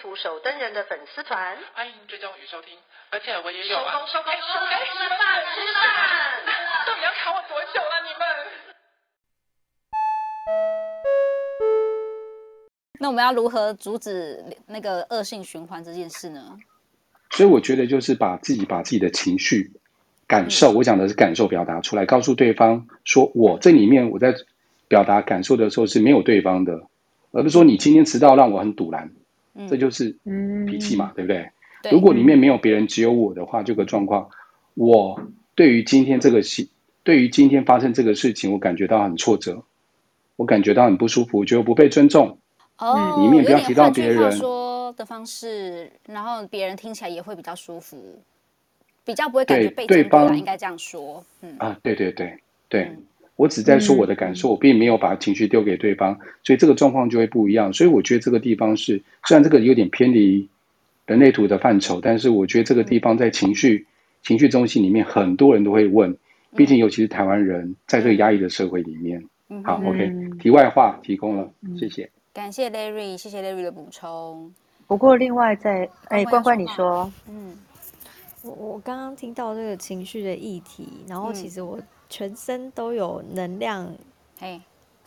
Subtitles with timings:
[0.00, 2.76] 图手灯人的粉丝团，欢迎追踪与收听。
[3.10, 5.18] 而且我也有啊，收工收工收工，哎、吃饭
[5.54, 5.84] 吃饭，
[6.86, 8.22] 到底要卡我多久了、啊、你们？
[12.98, 16.58] 那我们要如何阻止那个恶性循环这件事呢？
[17.30, 19.72] 所以我觉得就是把自己把自己的情绪
[20.26, 24.34] 感受，嗯、我讲的是感受表达出来，告诉对方说，我这里面我在
[24.88, 26.86] 表达感受的时候是没有对方的，
[27.32, 29.10] 而不是说你今天迟到让我很赌烂，
[29.56, 30.16] 嗯、这就是
[30.66, 31.50] 脾气嘛，嗯、对不对？
[31.82, 34.28] 对，如果里面没有别人，只有我的话，这个状况，
[34.74, 35.20] 我
[35.54, 36.68] 对于今天这个事，
[37.02, 39.64] 对于今天发生这个事情，我感觉到很挫折，
[40.36, 42.38] 我感觉到很不舒服，我觉得不被尊重。
[42.78, 44.30] 哦，里面不要提到别人。
[44.32, 48.18] 说的方式，然后别人听起来也会比较舒服，
[49.04, 51.24] 比较不会感觉被对方应该这样说。
[51.40, 51.56] 嗯。
[51.58, 53.02] 啊，对对对对，嗯、
[53.36, 57.72] 我只在说我的感受，我并没有把情绪丢给对方，所以这个状况就会不一样。
[57.72, 60.48] 所以我觉得这个地方是，虽然这个有点偏离
[61.06, 63.86] 人类图的范畴，但是我觉得这个地方在情绪、嗯、
[64.22, 66.16] 情绪中心里面，很多人都会问，
[66.56, 69.22] 毕竟尤其是台湾人，在这个压抑的社会里面。
[69.48, 72.10] 嗯、好，OK，题外话提供了，嗯、谢谢。
[72.32, 74.52] 感谢 Larry，谢谢 Larry 的补充。
[74.86, 77.56] 不过另外在，哎，关关你说，嗯，
[78.42, 83.94] 我我刚刚听到这个情绪的议题，然后其实我全身都有能量，
[84.38, 84.60] 嘿，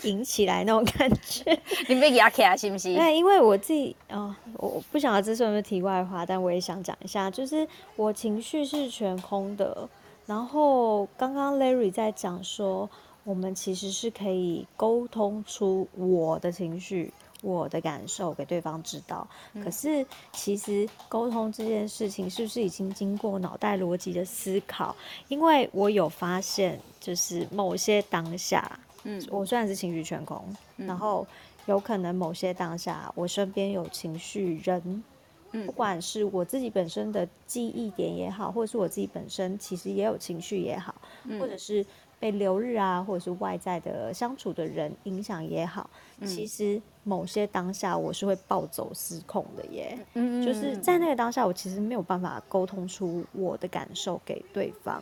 [0.03, 1.59] 引起来那种感觉。
[1.87, 2.93] 你被压起来是不是？
[2.95, 9.87] 对，因为我自己哦，我不想要这是什么题外话，但我也想讲一下，就是我情绪是全空的。
[10.25, 12.89] 然后刚刚 Larry 在讲说。
[13.25, 19.27] 我们其实是可以沟通出我的情绪、我的感受给对方知道。
[19.53, 24.95] 嗯、可是，其实沟通这件事情是不是已经经过脑袋逻辑的思考？
[25.27, 30.43] 因为我有发现，就是某些当下，嗯，我虽然是情绪全空，
[30.77, 31.25] 嗯、然后
[31.65, 35.03] 有可能某些当下，我身边有情绪人，
[35.51, 41.85] 嗯、不管是我自己本身的记忆点也好，或者是我自己本身其实也有情绪也好，嗯、或者是。
[42.19, 49.97] 被流日啊，或者是外在的相处的人影响也好，嗯、其实某些当下我是会暴走失控的耶。
[50.15, 55.01] 嗯，就是在那个当下，我其实没有办法沟通出我的感受给对方。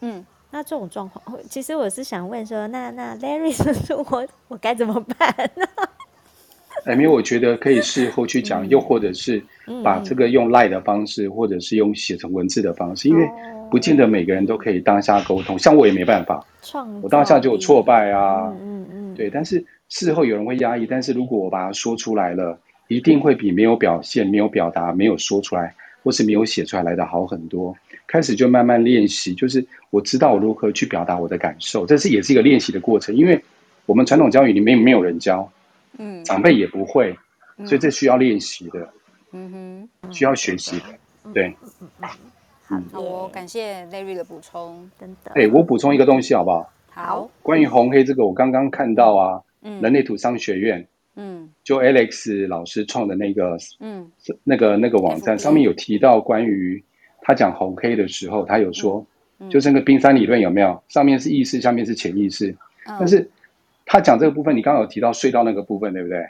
[0.00, 5.66] 嗯，那这种状况，其实我是想问说，那那 Larry 叔叔，我我该怎么办呢？
[6.84, 9.42] 哎，因为我觉得可以事后去讲，嗯、又或者是
[9.82, 13.28] 把这个用 Line 的方式，嗯、或者是用写成文字的方式，因为。
[13.70, 16.42] 不见得每个人都可以当下沟通，像我也没办法，
[17.02, 19.28] 我当下就有挫败啊，嗯嗯，对。
[19.28, 22.58] 但是事后有人会压抑，但是如果我把它说出来了，
[22.88, 27.76] 一定会比没有表现、没有表达、没有说出来，或是没有写出来来的好很多。
[28.06, 33.14] 开始就慢慢练习，就是我知道我如何去表达我的感受，这是也是一个练习的过程。
[33.14, 33.38] 因为
[33.84, 35.52] 我们传统教育里面没有人教，
[35.98, 37.16] 嗯，长辈也不会，
[37.64, 38.88] 所以这需要练习的，
[39.32, 41.54] 嗯哼，需要学习的，对。
[42.92, 44.90] 好，我感谢 Larry 的补充。
[44.98, 46.70] 等等，哎，我补充一个东西好不好？
[46.90, 47.30] 好。
[47.42, 54.12] 关于红黑这个，我刚刚看到啊，嗯，人类土商学院，嗯，就 Alex 老师创的那个，嗯，
[54.44, 56.84] 那个那个网站上面有提到关于
[57.22, 59.06] 他讲红黑的时候，他有说，
[59.48, 60.82] 就是那个冰山理论有没有？
[60.88, 62.54] 上面是意识，下面是潜意识。
[62.84, 63.30] 但是
[63.90, 66.28] 他讲这个部分，你刚刚有提到隧道那个部分，对不对？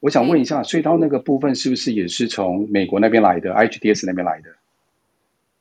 [0.00, 4.48] 我想问一下，隧道那个部分是不是也是从美国那边来的，IHDS 那边来的？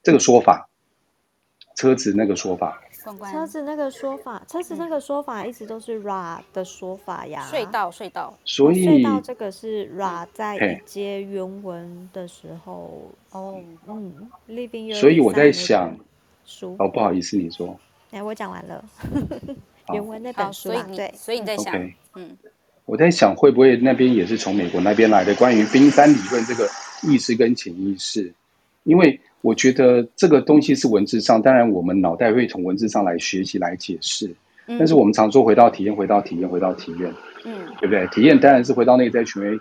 [0.01, 0.69] 这个说法，
[1.75, 2.81] 车子那个说法，
[3.31, 7.47] 车子那个说法，车子那个说法一直都是 Ra 的说法呀。
[7.51, 8.37] 隧道，隧道。
[8.45, 14.93] 所以隧道这个是 Ra 在接原文的时候，哦，嗯，Living。
[14.95, 15.97] 所以我在想，
[16.77, 17.77] 哦，不好意思，你说。
[18.11, 18.85] 哎，我讲完了，
[19.93, 22.37] 原文那本书，所以对，所以你在想，嗯，
[22.85, 26.69] 我在想会不会那边也是从美国那边来的，关于冰山理论这个
[27.03, 28.33] 意识跟潜意识，
[28.83, 29.19] 因为。
[29.41, 34.25] 我觉得这个东西是文字上，当然我们脑袋会从文字上来学习来解释，
[34.65, 38.07] 嗯、但是我们常说回到体验，回到体验，回到体验，嗯，对不对？
[38.07, 39.59] 体验当然是回到内在权威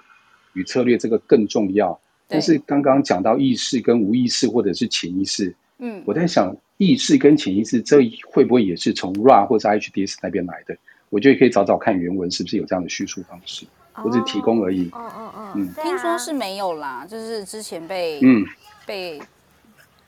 [0.55, 2.01] 与策略，这个更重要。
[2.27, 7.99] 但是刚刚讲到意识跟无意识或者是潜意识，嗯，我在想意识跟潜意识这
[8.31, 10.77] 会不会也是从 Ra 或者 IHDS 那边来的？
[11.11, 13.67] 我觉得可以找找看原文是不是有这样的叙述方式。
[14.03, 14.89] 我只提供而已。
[14.93, 18.45] 哦哦哦，嗯听说是没有啦，就是之前被嗯，
[18.85, 19.21] 被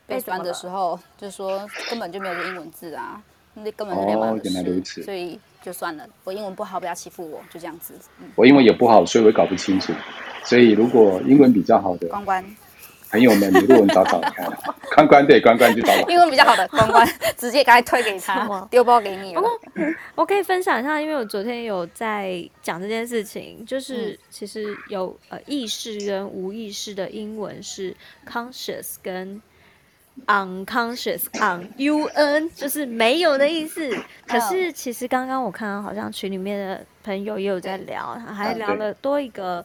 [0.09, 3.23] 被被怎么酸的时候，就说根本就没有这英文字啊，
[3.55, 7.95] 那根本是两码哦原来如此，所以就算了，我英文不好，不要欺负我，就这样子。
[8.21, 9.93] 嗯，我英文也不好，所以我也搞不清楚。
[10.43, 12.45] 所以如果英文比较好的关关，
[13.17, 14.47] 朋友们，你论文找找看。
[14.95, 16.09] 关关对关关就找找。
[16.09, 19.43] 英文比较好的关关，直接给他推给他 么，丢包给你了。
[20.15, 27.97] 我可以分享一下，因为我昨天有在讲这件事情，就是嗯其实有呃意识跟无意识的英文是
[28.31, 29.41] conscious 跟
[30.27, 33.91] unconscious un u n 就是没有的意思。
[34.27, 39.65] 可是其实刚刚我看到好像群里面的朋友也有在聊，还聊了多一个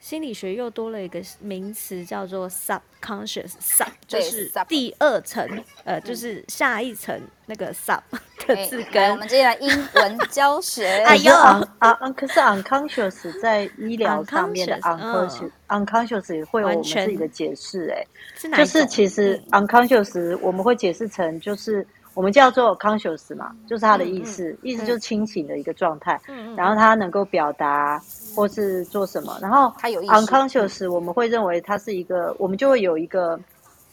[0.00, 5.46] 心理学又多了一个名词叫做 subconscious sub 就是第二层，
[5.84, 8.00] 呃，就是下一层那个 sub
[8.46, 9.18] 的哎字根，我根。
[9.18, 10.86] 们接下来英文教学。
[11.04, 11.92] 哎呦啊啊！
[12.12, 28.00] 可是 unconscious 在医疗上面的 Unconscious，unconscious 会有我们完全自己的解释，哎，就是其实 unconscious 我们会解释成就是我们叫做 conscious 嘛，就是他的意思，意思就是清醒的一个状态，嗯然后他能够表达
[28.34, 33.38] 或是做什么，然后 unconscious 我们会认为它是一个，我们就会有一个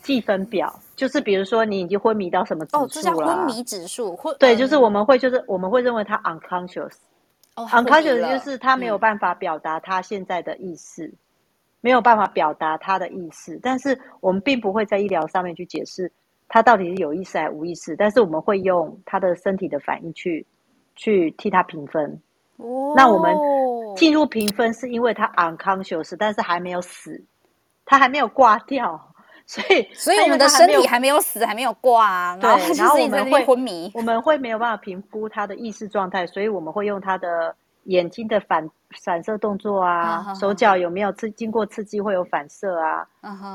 [0.01, 4.57] 计分表，就是比如说你已经昏迷到什么哦，指数了啊，昏迷指数，昏对，嗯。
[4.57, 6.93] 就是我们会就是我们会认为他 unconscious。
[7.55, 11.11] 哦 unconscious 就是他没有办法表达他现在的意识，
[11.81, 13.59] 没有办法表达他的意识。
[13.63, 16.11] 但是我们并不会在医疗上面去解释
[16.47, 20.45] 他到底是有意识还是无意识，但是我们会用他的身体的反应去
[20.95, 22.21] 去替他评分。
[22.57, 23.35] 哦那我们
[23.95, 27.23] 进入评分是因为他 unconscious，但是还没有死，
[27.85, 29.13] 他还没有挂掉，
[29.45, 33.91] 所以所以我们的身体还没有死，还没有挂啊，对，然后我们会昏迷。
[33.93, 37.55] 我们会没有办法评估他的意识状态，所以我们会用他的
[37.87, 38.69] 眼睛的反
[39.03, 43.07] 反射动作好啊，好手脚有没有刺经过刺激会有反射啊，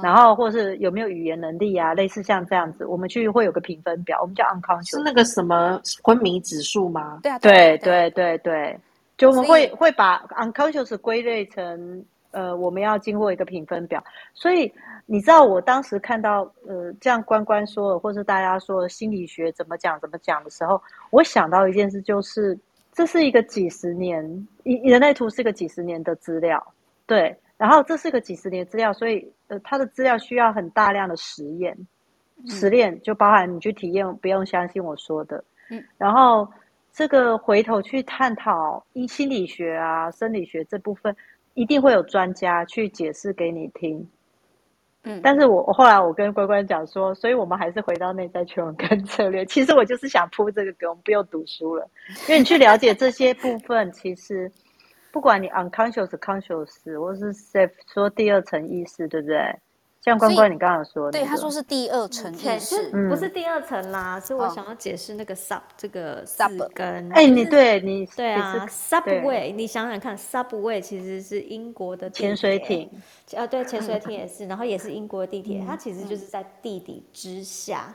[0.02, 4.90] 然后或是有没有语言能力啊，类似像这样子，我们去会有个评分表，我们叫 unconscious。
[4.90, 7.20] 是那个什么昏迷指数吗？
[7.22, 8.80] 对啊，对对对对对，
[9.16, 14.02] 就我们会会把 unconscious 归类成呃，我们要经过一个评分表。
[14.32, 14.72] 所以
[15.04, 20.80] 你知道我当时看到呃这样关关说的，或是大家说心理学怎么讲怎么讲的时候，
[21.10, 22.58] 我想到一件事，就是
[22.92, 24.22] 这是一个几十年，
[24.64, 26.74] 人类图是一个几十年的资料，
[27.06, 31.76] 对，然后这是一个几十年资料，所以呃它的资料需要很大量的实验，
[32.46, 36.46] 实验就包含你去体验，不用相信我说的，嗯，然后。
[36.94, 41.16] 这个回头去探讨心理学啊、生理学这部分，
[41.54, 44.06] 一定会有专家去解释给你听。
[45.04, 49.44] 嗯，但是我后来我跟乖乖讲说，所以我们还是回到内在去往跟策略。
[49.46, 51.88] 其实我就是想铺这个梗，我们不用读书了，
[52.28, 54.50] 因为你去了解这些部分，其实
[55.10, 59.38] 不管你 unconscious、conscious，或是 safe 说第二层意识，对不对？
[60.04, 63.08] 像关关你刚刚说的、那个，对，他说是第二层意识，嗯。
[63.08, 64.52] 不是第二层啦，是我哦。
[64.54, 67.12] 想要解释那个 sub 这个 Sub 字根。
[67.12, 72.90] 哎，就是你对你对啊，subway，你想想看，subway 其实是英国的潜水艇，
[73.36, 77.94] 啊，对，潜水艇也是，然后也是英国的地嗯铁，它其实就是在地底之下，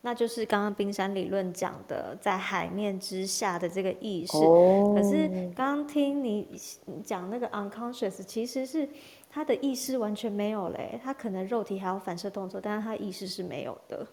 [0.00, 4.36] 那就是刚刚冰山理论讲的，在海面之下的这个意识。
[4.38, 4.92] 哦。
[4.96, 6.60] 可是刚刚听你
[7.04, 8.88] 讲那个 unconscious，其实是
[9.34, 14.06] 他的意识完全没有嘞，他可能肉体还有反射动作，但是他意识是没有的。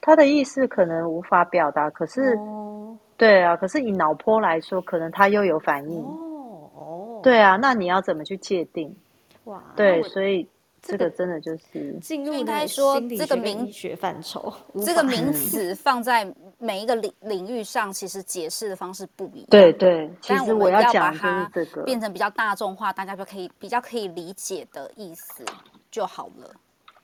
[0.00, 6.00] 他的意识可能无法表达，可是、哦对啊，可是以脑波来说，可能他又有反应。
[6.02, 8.96] 哦哦，对啊，那你要怎么去界定？
[9.44, 10.48] 哇，对，所以
[10.82, 14.52] 这个真的就是进入应该了说这个名医学范畴，
[14.84, 16.26] 这个名 词放在
[16.58, 19.46] 每一个领领域上，其实解释的方式不一样。
[19.48, 20.10] 对对。
[20.20, 25.44] 其实但我要讲它就是这个，变成比较大众化，大家就可以比较可以理解的意思
[25.88, 26.50] 就好了，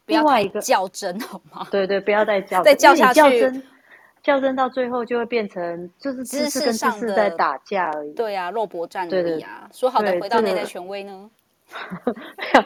[0.04, 1.66] 不要太另外一个较真，好吗？
[1.70, 3.62] 对对，不要再较再较下去较真，
[4.24, 8.12] 较真到最后就会变成就是知识跟知识在打架而已。
[8.14, 9.68] 对啊，肉搏战而已啊。
[9.72, 11.30] 说好的回到内在权威呢？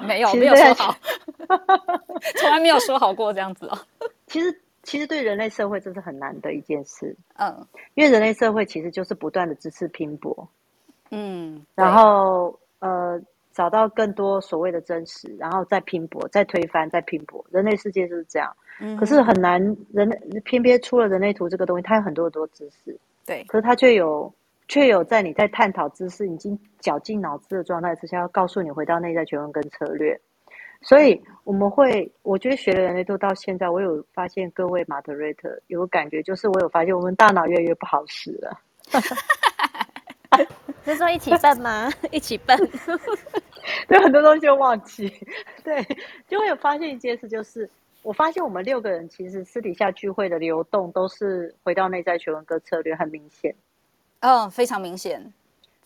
[0.02, 0.97] 没 没有，没有在说好，
[2.37, 3.78] 从来没有说好过这样子哦。
[4.26, 10.49] 其实其实对人类社会这是很难的一件事，嗯因为人类社会其实就是不断的知识拼搏，
[11.11, 13.21] 嗯，然后呃
[13.52, 17.44] 找到更多所谓的真实，然后再拼搏，再推翻，再拼搏。
[17.50, 18.54] 人类世界就是这样。
[18.80, 19.61] 嗯可是很难，
[19.92, 20.09] 人
[20.44, 24.32] 偏偏出了人类图这个东西，它有很多很多知识，对，可是它却有
[24.73, 30.19] 却有在你在探讨知识已经绞尽脑汁的状态之下，要告诉你回到内在权衡跟策略。
[30.81, 38.59] 所以我们会，我觉得学了人类都到现在，我有发现各位 moderator 有个感觉，就是我有发现我们大脑越来越不好使了。
[40.87, 41.91] 是说一起笨吗？
[42.11, 42.57] 一起笨。
[43.87, 45.12] 对，很多东西就忘记。
[45.62, 45.87] 对，
[46.26, 47.69] 就会有发现一件事，就是
[48.02, 53.55] 我发现我们六个人其实私底下聚会的流动都是回到内在权威跟策略，很明显。
[54.23, 55.33] 嗯、哦，非常明显。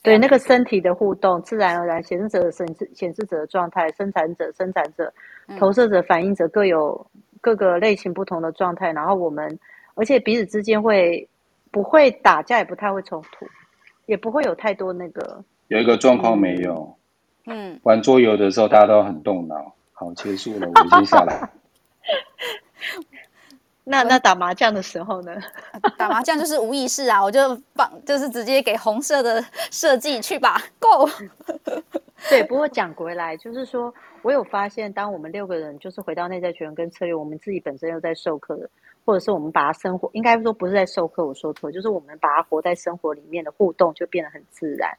[0.03, 5.13] 对，那个身体的互动，自然而然显示者的显示显示者的状态，生产者、生产者、
[5.59, 7.05] 投射者、反应者各有
[7.41, 8.93] 各个类型不同的状态。
[8.93, 9.59] 然后我们，
[9.95, 11.29] 而且彼此之间会
[11.73, 13.47] 不会打架，也不太会冲突，
[14.05, 15.43] 也不会有太多那个。
[15.69, 16.97] 有一个状况没有。
[17.47, 19.75] 嗯，玩桌游的时候大家都很动脑。
[19.93, 21.51] 好，结束了，我已经下来。
[23.89, 25.33] 那那打麻将的时候呢？
[25.97, 29.41] 打麻将就是无意识啊，我就放，就是直接给红色的
[29.71, 31.09] 设计去吧，Go。
[32.29, 38.69] 对，不过讲回来，就是说我有发现，当我们六个人就是回到内在权威跟策略，我们自己本身又在授课的，
[39.05, 44.91] 或者是我们把它生活，应该说不是在授课，我说错，就是我们把它活在生活里面的互动就变得很自然。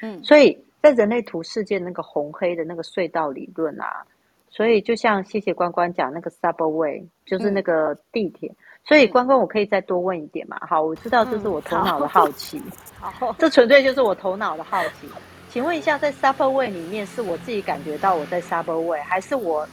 [0.00, 4.04] 嗯，所以在人类图世界那个红黑的那个隧道理论啊。
[4.54, 8.50] 所以，就像谢谢关关讲那个 subway，就是那个地铁。
[8.50, 10.58] 嗯、所以，关关，我可以再多问一点嘛？
[10.68, 12.58] 好，我知道这是我头脑的好奇。
[13.02, 15.08] 嗯、好，这纯粹就是我头脑的好奇。
[15.48, 19.66] 请问一下，在 subway 里面，是我自己感觉到我在 subway，还是我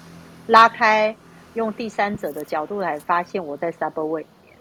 [0.47, 1.13] 拉开
[1.55, 4.55] 用第三者的角度来发现我在 subway 里面？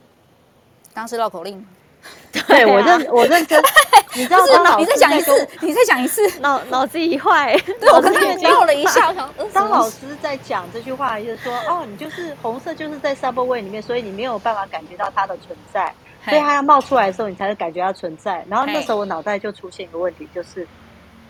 [0.93, 1.65] 当时绕口令。
[2.47, 3.61] 对，我认我认真，
[4.15, 4.41] 你知道
[4.79, 7.57] 你再讲一次，你再讲一次，脑脑子一坏。
[7.81, 9.13] 对，我刚刚绕了一下。
[9.53, 15.93] 当老师在讲这句话，就是说，哦，你就是红色，就是在 subway 里面，所以你没有办法感觉到它的存在，
[16.29, 18.45] 所以它要冒出来的时候，你才能感觉它存在。
[18.49, 20.67] 然后那时候我脑袋就出现一个问题，就是，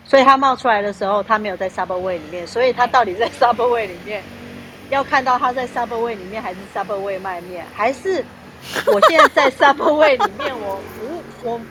[0.05, 4.21] 所以它冒出来的时候，它没有在 subway 里面，所以它到底在 subway 里面，
[4.89, 8.23] 要看到它在 subway 里面，还是 subway 外面，还是？
[8.87, 10.79] 我现在在 Subway 里面，我
[11.41, 11.61] 不，我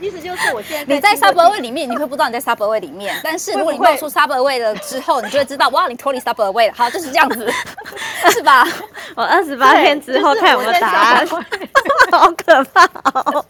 [0.00, 6.74] 意思就是我现在，你在 Subway 里面，你会不知道你在 Subway 里面， 但是如果你冒出 Subway 了之后，你就会知道，哇，你脱离 Subway 了。
[6.76, 7.50] 好，就是这样子，
[8.30, 8.66] 是吧？
[9.14, 12.84] 我二十八天之后看有没有答案，好可怕
[13.14, 13.44] 哦！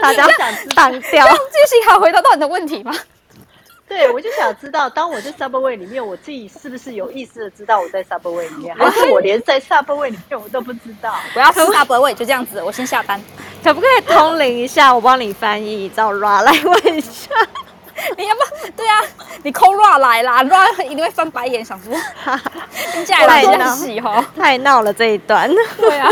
[0.00, 2.94] 大家想挡掉，继续好回答到你的问题吗？
[3.88, 11.14] 对，我就想知道，当我在 Subway 里面，我自己是不是有意识的知道我在 Subway 里面，还是我连在 Subway 里面我都不知道？
[11.34, 13.20] 我要吃 Subway，就这样子，我先下班。
[13.62, 14.94] 可不可以通灵一下？
[14.94, 17.30] 我帮你翻译，找 Ra 来问一下。
[18.16, 18.40] 你要不？
[18.76, 19.00] 对啊，
[19.42, 21.92] 你 call Ra 来啦，Ra 一定会翻白眼，想说，
[22.94, 25.50] 人家来东西哈，太闹了这一段。
[25.76, 26.10] 对啊。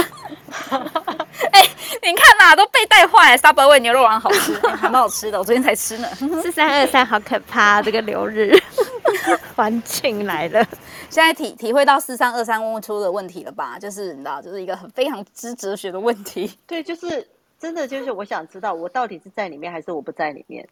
[1.53, 1.71] 哎、欸，
[2.03, 3.39] 你看呐、啊，都被带坏了。
[3.39, 5.39] Subway 牛肉丸好吃，欸、 还蛮好吃的。
[5.39, 6.09] 我昨天才吃呢。
[6.43, 7.81] 四三二三，好可怕！
[7.83, 8.53] 这个流日
[9.55, 10.65] 环境来了。
[11.09, 13.79] 现在体体会到四三二三问出的问题了吧？
[13.79, 16.53] 就是你知道，就是一个很非常之哲学的问题。
[16.67, 17.27] 对，就是
[17.59, 20.69] 真的，就是我想知道，我到底是在里面还是我不在里面。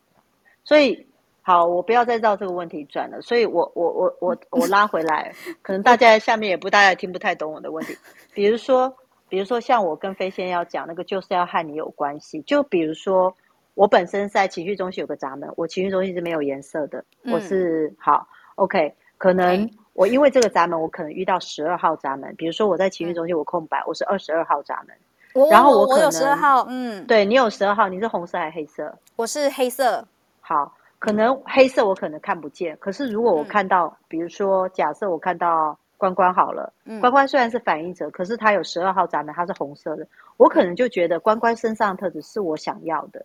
[0.64, 1.06] 所以，
[1.42, 3.20] 好，我不要再绕这个问题转了。
[3.22, 7.96] 所以我我我我我拉回来，可能大家下面也不大家也听不太懂我的问题。
[8.32, 8.94] 比如说。
[9.28, 12.40] 比如说，像我跟飞仙要讲那个，就是要和你有关系。
[12.42, 13.34] 就比如说，
[13.74, 18.94] 我本身在情绪中心有个闸门，我情绪中心是没有颜色的，嗯、我是好 OK。
[19.18, 22.34] 可能我因为这个闸门，我可能遇到十二号闸门。
[22.36, 24.96] 比如说我在情绪中心我空白，我是二十二号闸门。
[25.34, 28.96] 哦、然后我可能我有十二号，嗯，对你有十二号，你是红色还是黑色？
[29.16, 30.06] 我是黑色。
[30.40, 35.78] 好，可能黑色我可能看不见，可是如果我看到，嗯、比如说假设我看到。
[35.98, 40.06] 关关好了，嗯、关关虽然是反应者，可是他有十二号闸门，他是红色的。
[40.38, 43.22] 我可能就觉得关关身上的特质是我想要的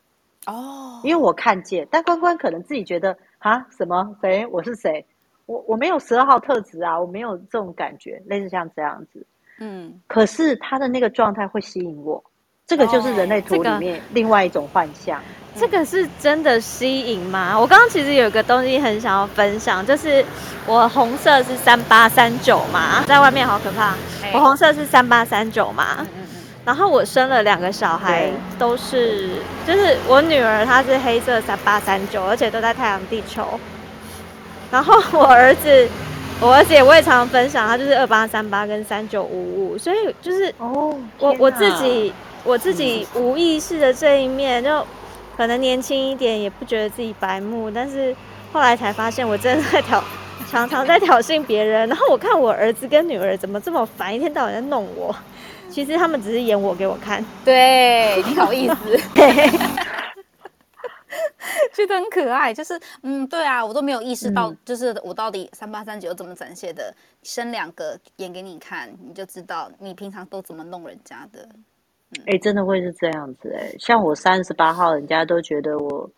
[0.48, 1.88] 哦，因为我看见。
[1.90, 4.46] 但关关可能自己觉得啊，什么谁？
[4.48, 5.06] 我是谁？
[5.46, 9.26] 我我没有十二号特质啊，我没有这种感觉，类似像这样子。
[9.60, 12.22] 嗯，可是他的那个状态会吸引我，
[12.66, 15.20] 这个就是人类图里面另外一种幻象。
[15.20, 15.24] 哦
[15.56, 17.56] 这个这个是真的吸引吗？
[17.60, 20.26] 我刚刚其实有个东西很想要分享，就是
[20.66, 23.94] 我红色是三八三九嘛，在外面好可怕。
[24.34, 26.28] 我红色是三八三九嘛，嗯嗯，
[26.66, 29.30] 然后我生了两个小孩，都是
[29.68, 33.48] 就是我女儿她是黑色三八三九，而且都在太阳地球。
[34.72, 35.88] 然后我儿子，
[36.42, 42.12] 我儿子也我也常常分享，他就是二八三八跟三九五五，所以就是哦，我我自己
[42.44, 44.86] 我自己无意识的这一面就。
[45.36, 48.16] 可能年轻一点也不觉得自己白目，但是
[48.52, 50.00] 后来才发现我真的在挑，
[50.48, 51.90] 常常在挑衅别人。
[51.90, 55.14] 然后我看我儿子跟女儿怎么这么烦，一天到晚在弄我。
[55.72, 57.26] 其实他们只是演我给我看。
[57.44, 58.76] 对，你好意思，
[61.74, 62.54] 觉得很可爱。
[62.54, 66.94] 就是嗯，对啊，我都没有意识到，嗯、就是我到底三八三九怎么展现的。
[67.24, 71.50] 生两个演给你看，你就知道你平常都怎么弄人家的。
[72.26, 76.10] 哎、欸，真的会是这样子哎、欸，像我三十八号，人家都觉得我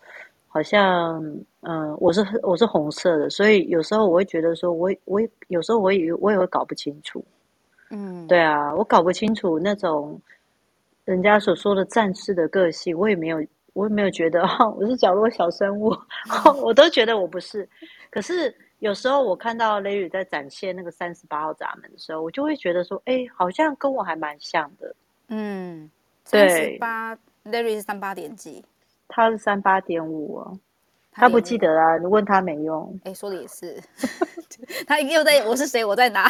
[0.48, 1.22] 好像
[1.62, 7.24] 嗯，我是我是红色的，所以有时候我会觉得说我，我我有时候我也我也会搞不清楚。
[7.90, 10.20] 嗯，对啊，我搞不清楚那种
[11.04, 15.96] 人家所说的战士的个性，我也没有，我也没有觉得哈， 我是角落小生物，
[16.64, 17.68] 我都觉得我不是。
[18.10, 24.96] 可是有时候我看到 Larry 在展现那个三十八号闸门的时候，我就会觉得说，哎，好像跟我还蛮像的。
[25.30, 25.90] 嗯，
[26.24, 27.16] 三十八
[27.46, 28.64] ，Larry 是三八点几？
[29.08, 30.60] 他是三八点五哦，
[31.12, 33.00] 他不记得啊，你问他没用。
[33.04, 33.80] 哎，说的也是，
[34.88, 35.86] 他又在我是谁？
[35.86, 36.28] 我在哪？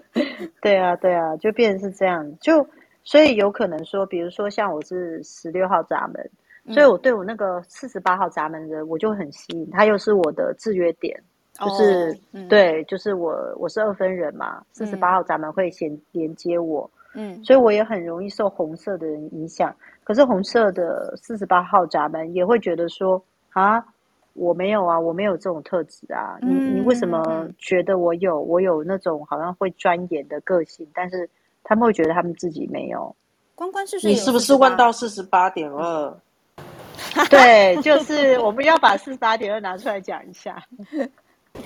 [0.60, 2.66] 对啊，对啊，就变成是这样，就
[3.04, 6.30] 所以有可能说，比如说像我是十六号闸门，
[6.64, 16.90] 嗯、所以我对我那个四十八号闸门的我就很吸引，他又是我的制约点，就是、哦嗯、对，就是我我是二分人嘛，四十八号闸门会先连接我。
[17.16, 19.74] 嗯，所以我也很容易受红色的人影响。
[20.04, 23.20] 可是红色的四十八号闸门也会觉得说
[23.50, 23.84] 啊，
[24.34, 26.38] 我没有啊，我没有这种特质啊。
[26.42, 28.40] 嗯、你你为什么觉得我有？
[28.40, 31.28] 我有那种好像会钻研的个性，但是
[31.64, 33.16] 他们会觉得他们自己没有。
[33.54, 36.16] 关关是，是你是不是问到四十八点二？
[37.30, 40.62] 对，就是我们要把四十八点二拿出来讲一下。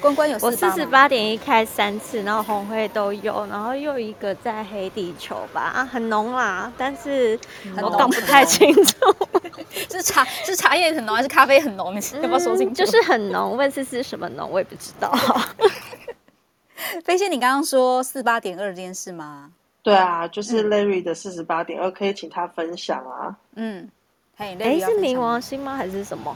[0.00, 7.38] 关关有我四十八点一开三次，然后红灰都有，然后又一个在黑地球吧，啊，很浓啦，但是
[7.82, 8.96] 我搞不太清楚，
[9.90, 11.94] 是茶是茶叶很浓还是咖啡很浓？
[11.94, 12.74] 你要不要说清楚？
[12.74, 15.12] 就是很浓，问思思什么浓，我也不知道。
[17.04, 19.52] 飞仙，你刚刚说四八点二这件事吗？
[19.82, 23.36] 对啊，就是 Larry 的四十八点二，可以请他分享啊。
[23.54, 23.90] 嗯，
[24.36, 25.76] 哎，是冥王星吗？
[25.76, 26.34] 还是什么？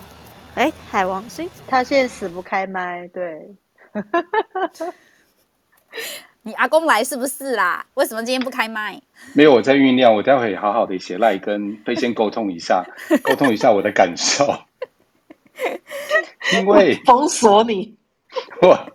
[0.54, 3.54] 哎，海王星，他现在死不开麦，对。
[6.42, 7.84] 你阿公来是不是啦？
[7.94, 9.00] 为什么今天不开麦？
[9.32, 12.84] 没有，我在酝酿，我待会好好的写赖跟飞仙沟通一下，
[13.24, 14.44] 沟通一下我的感受。
[16.52, 17.96] 因为封锁你，
[18.60, 18.92] 我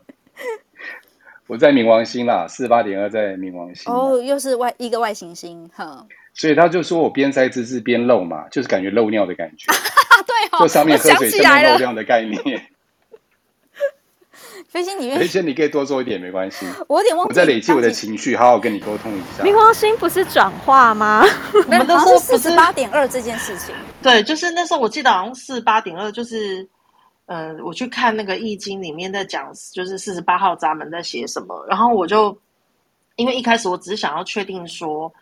[1.47, 3.91] 我在冥王星啦，四八点二在冥王星。
[3.91, 6.05] 哦，又是外一个外行星，哈。
[6.39, 9.69] 所以他就说我边塞姿势边漏嘛，就是感觉漏尿的感觉。
[10.25, 12.41] 对，就上面喝水，下面漏尿的概念。
[14.69, 16.65] 飞仙里面，飞仙你可以多做一点，没关系。
[16.87, 19.43] 我有点忘记，我在累积我的情绪，好好跟你沟通一下。
[19.43, 21.25] 冥王星不是转化吗？
[21.65, 23.75] 我们都说四十八点二这件事情。
[24.01, 26.65] 对，就是那时候我记得好像四十八点二，就是
[27.25, 32.37] 呃，我去看那个易经里面在讲，就是四十八号闸门在写什么，然后我就
[33.17, 35.13] 因为一开始我只是想要确定说。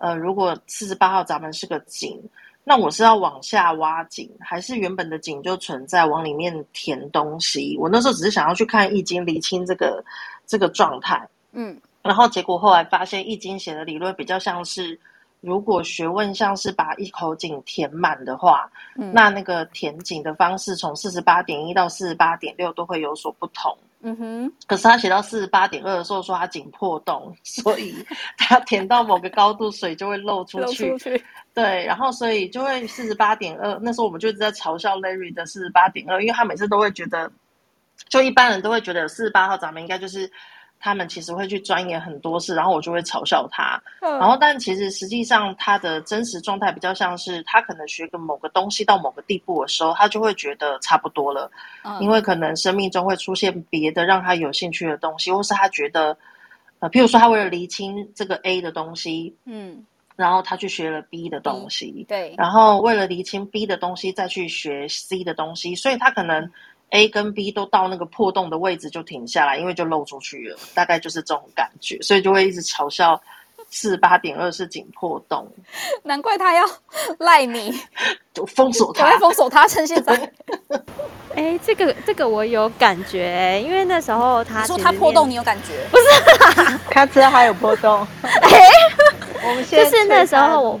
[0.00, 2.18] 呃，如果四十八号闸门是个井，
[2.64, 7.76] 那我是要往下挖井，还是原本的井就存在，往里面填东西？
[7.78, 10.02] 我那时候只是想要去看易经，厘清这个
[10.46, 11.28] 这个状态。
[11.52, 14.98] 嗯，然后结果后来发现，易经写的理论比较像是，
[15.40, 23.76] 如果学问像是把一口井填满的话，嗯，那那个填井的方式从四十八点一到四十八点六都会有所不同。
[24.02, 27.94] 嗯哼，可是他写到四十八点二的时候说他井破洞， 所以
[28.36, 30.90] 他填到某个高度水就会漏出去。
[30.90, 31.24] 漏出去。
[31.52, 33.78] 对，然后所以就会四十八点二。
[33.82, 37.30] 那时候我们就一直在嘲笑 Larry 的四十八点二，因为他每次都会觉得，
[38.08, 40.30] 就一般人都会觉得四十八号闸门应该就是。
[40.82, 43.80] 他们其实会去钻研很多事，然后我就会嘲笑他。
[44.00, 51.50] 嗯、然后，但其实实际上他的真实状态比较像是，他可能学个某个东西到某个地步的时候，他就会觉得差不多了。
[51.84, 56.16] 嗯、因为可能生命中会出现别的让他有兴趣的东西，或是他觉得，
[56.78, 59.84] 呃，譬如说他为了厘清这个 A 的东西，嗯，
[60.16, 66.50] 然后他去学了 B 的东西，嗯、对，然后为了厘清 B 的东西再去学 C 的东西，所以他可能。
[66.90, 73.20] A 跟 B 都到那个破洞的位置就停下来，因为就漏出去了，大概就是这种感觉，所以就会一直嘲笑
[73.70, 75.48] 四十八点二是井破洞。
[76.02, 76.64] 难怪他要
[77.18, 77.72] 赖你，
[78.34, 80.32] 就封锁他，封锁他，趁现在。
[81.36, 85.86] 哎，这个这个我有感觉，因为那时候他说他破洞，你有感觉？
[85.92, 88.04] 不是，他知道他有破洞。
[88.22, 88.60] 哎，
[89.44, 90.80] 我们现在就是那时候我，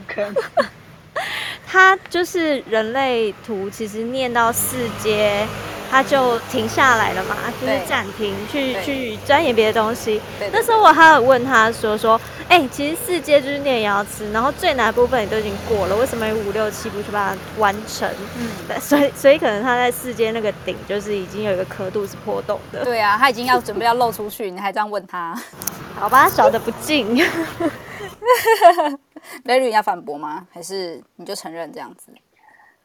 [1.64, 5.46] 他就是人类图，其实念到四阶。
[5.90, 10.20] 他就停下来了嘛，就是暂停去去钻研别的东西。
[10.52, 18.08] 那时候我还有问他说说，哎、欸，其实四阶就是念瑶池，然后最难的部分你都已经过了，为什么有五六七不去把它完成？
[18.38, 18.48] 嗯，
[18.80, 22.84] 所以所以可能他在四阶那个顶就是已经有一个刻度是破洞的。
[22.84, 25.36] 对啊，他已经要准备要露出去，你还这样问他？
[25.98, 27.16] 好吧，小的不敬。
[29.44, 30.46] Larry 要反驳吗？
[30.52, 32.12] 还是你就承认这样子？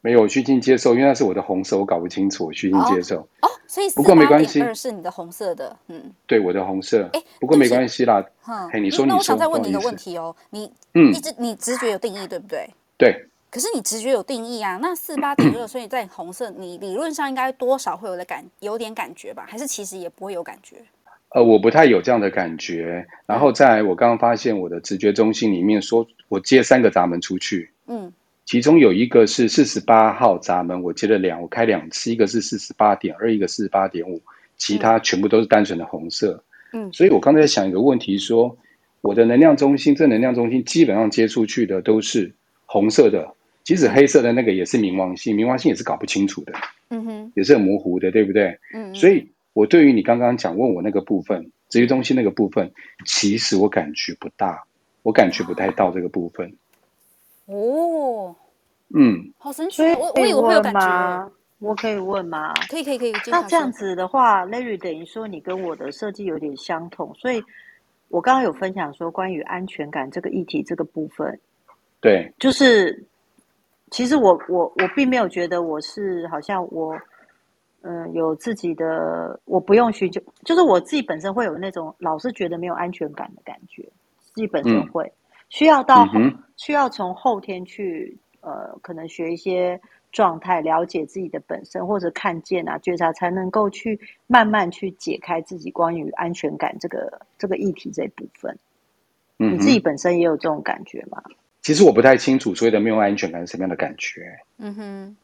[0.06, 3.22] 没有，我虚心接受，因为那是我的红色，我搞不清楚，我虚心接受。
[3.42, 7.10] 哦，所以不过没关系，二是你的红色的，嗯，对，我的红色。
[7.14, 8.24] 哎，不过没关系啦。
[8.48, 12.70] 嗯，嘿，你说，你说，那我想再问你一个问题哦，你嗯，一直你直觉有定义，对不对？
[13.00, 13.26] 对。
[13.50, 19.46] 可是你直觉有定义啊，那四八点六， 所以在红色，你理论上应该多少会有的感，有点感觉吧？
[19.48, 20.76] 还是其实也不会有感觉？
[21.30, 23.08] 呃，我不太有这样的感觉。
[23.26, 28.14] 然后在，我刚刚发现我的直觉中心里面说，我接三个闸门出去，嗯，
[28.46, 34.22] 其中有一个是四十八号闸门，我接了两，我开两次，一个是四十八点二，一个四十八点五，
[34.56, 38.58] 其他全部都是单纯的红色，嗯，所以我刚才在想一个问题说，说
[39.02, 42.32] 我的能量中心，这能量中心基本上接出去的都是
[42.66, 43.34] 红色的。
[43.64, 46.54] 即使黑色的那个也是冥王星，冥王星也是搞不清楚的，
[46.90, 48.60] 嗯哼，也是很模糊的，对不对？
[48.76, 52.72] 嗯，所以我对于你刚刚讲问我那个部分，直觉中心那个部分，
[53.08, 54.64] 其实我感觉不大，
[55.02, 56.54] 我感觉不太到这个部分。
[57.46, 58.36] 哦，
[58.94, 62.54] 嗯，好神奇，我我以为会有感觉，我可以问吗？
[62.70, 63.14] 可以可以可以。
[63.28, 67.44] 那这样子的话，Larry 等于说你跟我的设计有点相同，所以
[68.10, 71.40] 我刚刚有分享说关于安全感这个议题这个部分，
[72.02, 73.06] 对，就是。
[73.92, 76.98] 其实我我我并没有觉得我是好像我，
[77.84, 83.84] 嗯，有自己的，我不用寻求，就是我自己本身会有那种老是觉得没有安全感的感觉，
[84.20, 85.25] 自己本身会、嗯、
[85.56, 89.80] 需要到、嗯、需要从后天去呃，可能学一些
[90.12, 98.60] 状态，了解自己的本身或者看见啊觉察，才能够去慢慢去解开自己关于安全感这个这个议题这一部分。
[99.40, 101.24] 嗯，你自己本身也有这种感觉吗？
[101.62, 104.22] 其实我不太清楚所谓的没有安全感是什么样的感觉，
[104.58, 105.16] 嗯哼，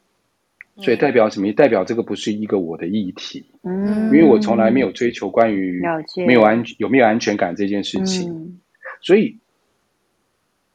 [0.78, 1.52] 所以代表什么？
[1.52, 5.82] 代表这个不是一个我的议题，嗯，因为我从来没有追求关于
[6.26, 8.58] 没有安有没有安全感这件事情，嗯、
[9.02, 9.38] 所以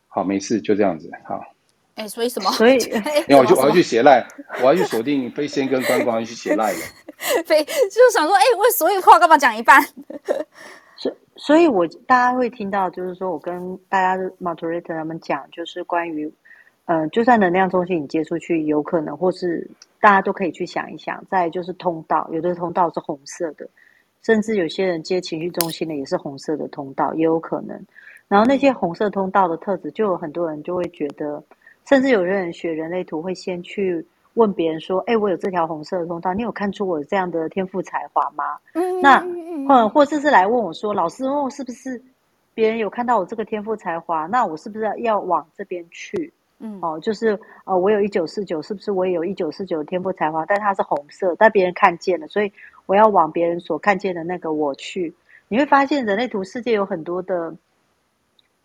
[0.07, 1.39] 好没事就这样子好。
[1.95, 2.51] 哎，所以什么？
[2.51, 2.77] 所以
[3.27, 4.25] 因为我就我要去写赖，
[4.61, 6.79] 我要去锁定飞仙跟观光去写赖了。
[7.45, 9.81] 飞就是想说，哎，我所以话干嘛讲一半？
[11.39, 16.31] 所以，我大家会听到，就是说我跟大家的 moderator 他们讲，就是关于，
[16.85, 19.69] 呃，就算能量中心你接出去，有可能，或是
[20.01, 21.23] 大家都可以去想一想。
[21.29, 23.69] 再就是通道，有的通道是红色的，
[24.23, 27.79] 甚至有些人接情绪中心的也是红色的通道，也有可能。
[28.27, 31.43] 然后那些红色通道的特质，就有很多人就会觉得，
[31.85, 34.05] 甚至有些人学人类图会先去。
[34.33, 38.43] 问别人说：“哎，我有这条红色的通道，你有看出我这样的天赋才华吗？”
[38.75, 39.17] 嗯，那
[39.67, 41.99] 嗯或者是来问我说：“老师，问我是不是
[42.53, 44.27] 别人有看到我这个天赋才华？
[44.27, 50.45] 那我是不是要往这边去？”嗯，哦，就是呃，我有一九四九，是不是我也有一九四九的天赋才华？
[50.45, 52.53] 但它是红色，但别人看见了，所以
[52.85, 55.15] 我要往别人所看见的那个我去。
[55.47, 57.55] 你会发现人类图世界有很多的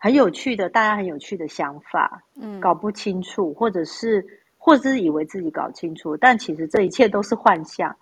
[0.03, 4.25] 很有趣的，大家很有趣的想法，嗯，搞不清楚，或者是。
[4.65, 7.93] 或者是以为自己搞清楚，但其实这一切都是幻象。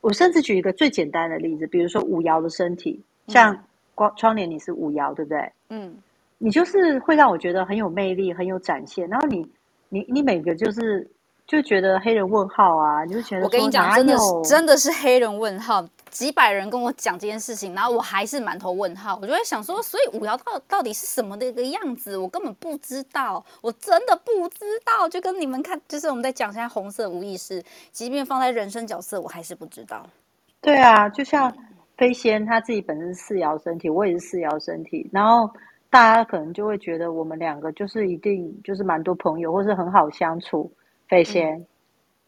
[0.00, 3.54] 我甚至举一个最简单的例子，比如说五爻的身体，像
[3.94, 5.52] 光窗帘，你是五爻，对不对？
[5.68, 5.94] 嗯，
[6.38, 9.06] 你就是会让我觉得很有魅力，很有展现。
[9.10, 9.46] 然后你，
[9.90, 11.06] 你，你每个就是
[11.46, 15.86] 就觉得黑人问号啊，你就觉得我跟你讲，真的是真的是黑人问号。
[16.10, 19.18] 几百人跟我讲这件事情，然后我还是满头问号。
[19.20, 22.16] 我就会想说，所以五爻到到底是什么的一个样子？
[22.16, 25.08] 我根本不知道，我真的不知道。
[25.08, 30.06] 就跟你们看，就是我们在讲现在红色无意识，即便放在人生角色，我还是不知道。
[30.60, 31.54] 对啊，就像
[31.96, 35.50] 飞仙他自己本身是四爻身体，我也是四爻身体，然后
[35.90, 40.70] 大家可能就会觉得我们两个就是一定就是蛮多朋友，或是很好相处。
[41.08, 41.66] 飞仙，嗯、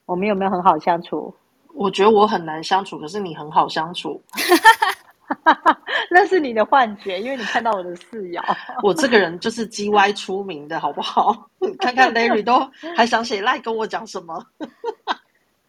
[0.07, 1.35] 我们有没有很好相处？
[1.75, 4.23] 我觉得我很难相处，可是你很好相处。
[6.11, 8.43] 那是你的幻觉，因为你看到我的四爻。
[8.83, 11.49] 我这个人就是 GY 出名的，好不好？
[11.79, 14.45] 看看 Larry 都还想写赖跟我讲什么。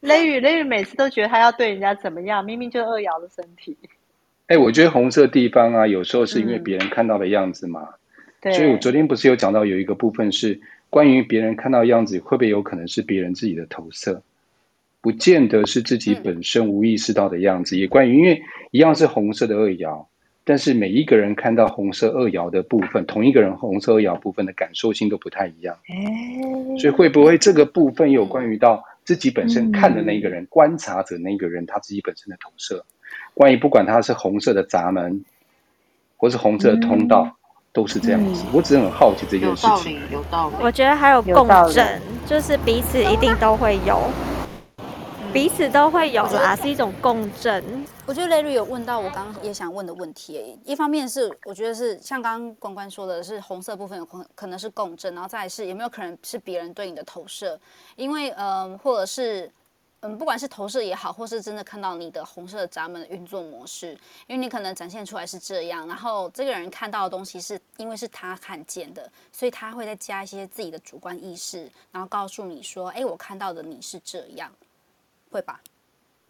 [0.02, 3.78] Larry Larry 每次都觉得他要对人家怎么样，明明就是二爻的身体。
[4.48, 7.88] 哎、欸，我觉得红色地方啊，有时候是因为别人看到的样子嘛。
[8.42, 8.56] 对、嗯。
[8.56, 10.60] 所以我昨天不是有讲到有一个部分是
[10.90, 14.24] 关于别人看到的样子，会不会有可能是别人自己的投射？
[15.02, 20.06] 不见得是自己本身无意识到的样子，嗯、也关于因为一样是红色的二爻，
[20.44, 25.76] 但是每一个人看到红色二爻的部分，同一个人红色二爻部分的感受性都不太一样。
[25.90, 32.86] 欸、所以会不会这个部分有关于到自己本身看的那个人，嗯、观察者那个人他自己本身的投射？
[33.34, 35.26] 关于不管他是红色的闸门，
[36.16, 37.34] 或是红色的通道，嗯、
[37.74, 38.44] 都是这样子。
[38.46, 40.00] 嗯、我只是很好奇这件事情。
[40.12, 40.56] 有道理，有道理。
[40.62, 44.00] 我觉得还有共振，就是彼此一定都会有。
[45.34, 47.64] 彼此都会有啦，是一种共振。
[48.06, 50.60] 我觉得 Larry 有问到我刚刚也想问的问题。
[50.66, 57.58] 一方面是我觉得是像刚刚关关说的是红色部分有可可能是共振，然后再来是有没有可能是别人对你的投射？
[57.96, 59.50] 因为嗯、呃，或者是
[60.02, 63.92] 嗯，不管是投射也好，或是真的看到你的红色闸门的运作模式，
[64.28, 74.52] 因为你可能展现出来是这样，然后这个人看到的东西是因为是他看见的，所以他会再加一些自己的主观意识，然后告诉你说：“哎，我看到的你是这样，
[75.32, 75.60] 会吧？”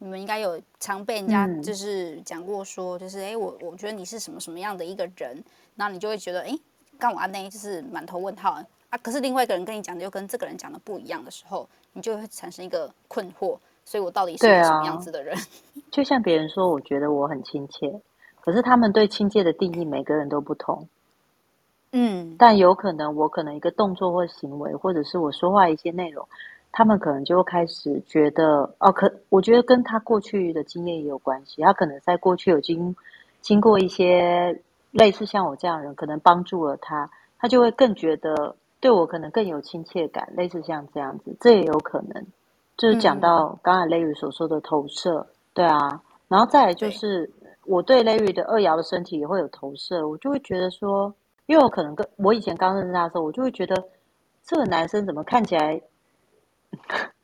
[0.03, 5.43] 你们应该有常被人家就是讲过说，就是哎，我我觉得你是什么什么样的一个人，
[5.75, 6.57] 然后你就会觉得哎，
[6.97, 8.59] 干我阿内就是满头问号
[8.89, 8.97] 啊。
[9.03, 13.57] 可是另外一个人跟你讲的又跟这个人讲的不一样的时候，你就会产生一个困惑。
[13.83, 15.35] 所以我到底是个什么样子的人？
[15.35, 15.41] 啊、
[15.91, 18.01] 就像别人说，我觉得我很亲切，
[18.39, 20.87] 可是他们对亲切的定义每个人都不同。
[21.91, 26.27] 嗯，但有可能我可能一个动作或行为，或者是我说话一些内容。
[26.73, 31.61] 他们可能就会开始觉得，哦，可我觉得跟他过去的经验也有关系。
[31.61, 32.95] 他可能在过去有经
[33.41, 34.57] 经过一些
[34.91, 42.25] 类似像我这样的人，可能帮助了他，他就会更觉得对我可能更有亲切感，类似像这样子，这也有可能。
[42.77, 47.29] 就是讲到刚才 Larry 所说的投射，嗯、对啊，然后再来就是
[47.65, 51.13] 我对 Larry 的二爻的身体也会有投射，我就会觉得说，
[51.47, 53.83] 因为我可能跟我以前刚认识他的时候，我就会觉得
[54.43, 55.79] 这个男生怎么看起来。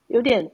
[0.07, 0.49] 有点，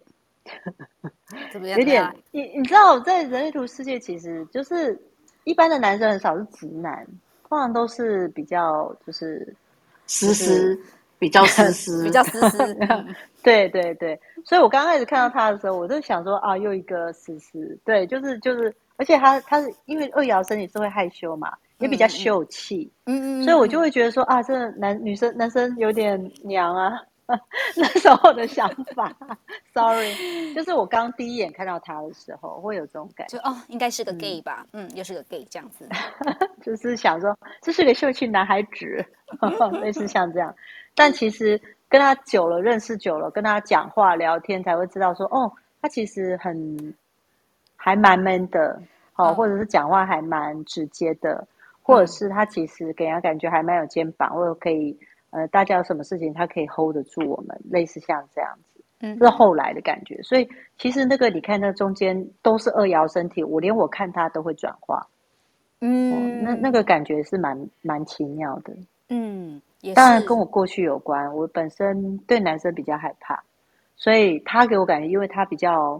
[1.61, 4.99] 有点， 你你知道，在人类图世界，其实就是
[5.43, 7.05] 一般的男生很少是直男，
[7.47, 9.55] 通常都是比较就是
[10.07, 10.79] 丝丝，
[11.19, 12.77] 比较丝 丝，比较丝丝。
[13.43, 17.77] 对对对，所以我刚开始看到他的时候，我就想说啊，又一个丝丝。
[17.83, 26.99] 对，就是就是，而且他他是因为二爻身体是会害羞嘛，也比较秀气，嗯嗯，所以我就会觉得说啊，这个男女生男生有点娘啊。
[27.77, 29.15] 那时候的想法
[29.73, 35.87] ，sorry，就是我刚第一眼看到他的时候，会有这种感觉，就哦，应该是个 gay 吧，嗯，嗯，又是个 gay 这样子，
[36.61, 39.05] 就是想说这是个秀气男孩子，
[39.81, 40.53] 类似像这样。
[40.95, 46.93] 但其实跟他久了，认识久了，跟他讲话聊天，才会知道说，哦，他其实很
[47.77, 48.81] 还蛮 man 的，
[49.15, 51.47] 哦，嗯、或者是讲话还蛮直接的，
[51.81, 54.99] 或者是他其实给人家感觉还蛮有肩膀，或者可以。
[55.33, 60.21] 呃，大家有什么事情，他可以 hold 得住我们，类似像这样子，嗯，这是后来的感觉。
[60.21, 65.07] 所以其实那个，你看那中间都是二爻身体，我连我看他都会转化，
[65.81, 68.73] 嗯，哦、那那个感觉是蛮蛮奇妙的，
[69.09, 69.59] 嗯，
[69.95, 71.35] 当然跟我过去有关。
[71.35, 73.41] 我本身对男生比较害怕，
[73.95, 75.99] 所以他给我感觉，因为他比较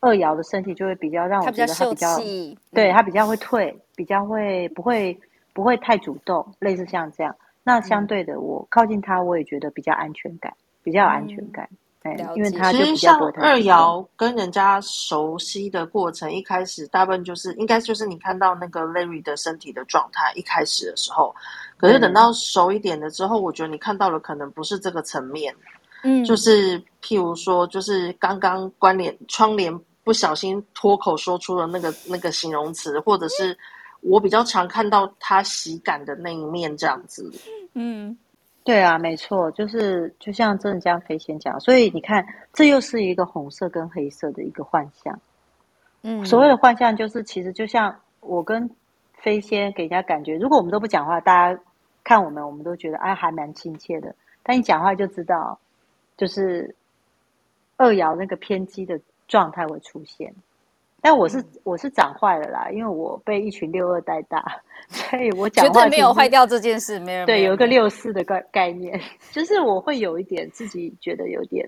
[0.00, 5.18] 二爻的身体，就会比较让我觉得他比较，他比较对他比较会退，比较会不会
[5.54, 7.34] 不会太主动，类似像这样。
[7.62, 11.68] 那相对的，我靠近他，我也觉得比较安全感，比较有安全感。
[12.02, 13.40] 对、嗯，因为他就比较不会太。
[13.40, 21.34] 其实像二瑶跟人家熟悉的过程，一开始大部分就是应该就是你看到那个 Larry 的身体的状态，一开始的时候。
[21.76, 25.54] 可是等到熟一点了之后，我觉得你看到了可能不是这个层面。
[26.02, 33.54] 嗯，就是譬如说，就是刚刚关联窗帘不小心脱口说出了那个那个形容词，或者是。
[34.00, 37.30] 我比较常看到他喜感的那一面，这样子。
[37.74, 38.16] 嗯，
[38.64, 45.18] 对啊，没错，就是就像真的这样飞仙讲，所以你看，这又是一个红色跟黑色的一个幻象。
[46.02, 48.68] 嗯，所谓的幻象，就是其实就像我跟
[49.14, 51.60] 飞仙给人家感觉，如果我们都不讲话，大家
[52.02, 54.14] 看我们，我们都觉得哎，还蛮亲切的。
[54.42, 55.58] 但一讲话就知道，
[56.16, 56.74] 就是
[57.76, 60.34] 二爻那个偏激的状态会出现。
[61.02, 64.44] 但我是我是长坏了啦，因为我被一群六二带大，
[64.88, 71.66] 所以我讲话绝对没有坏掉这件事，没有对，有一个六四的概概念，就是我会有一点自己觉得有点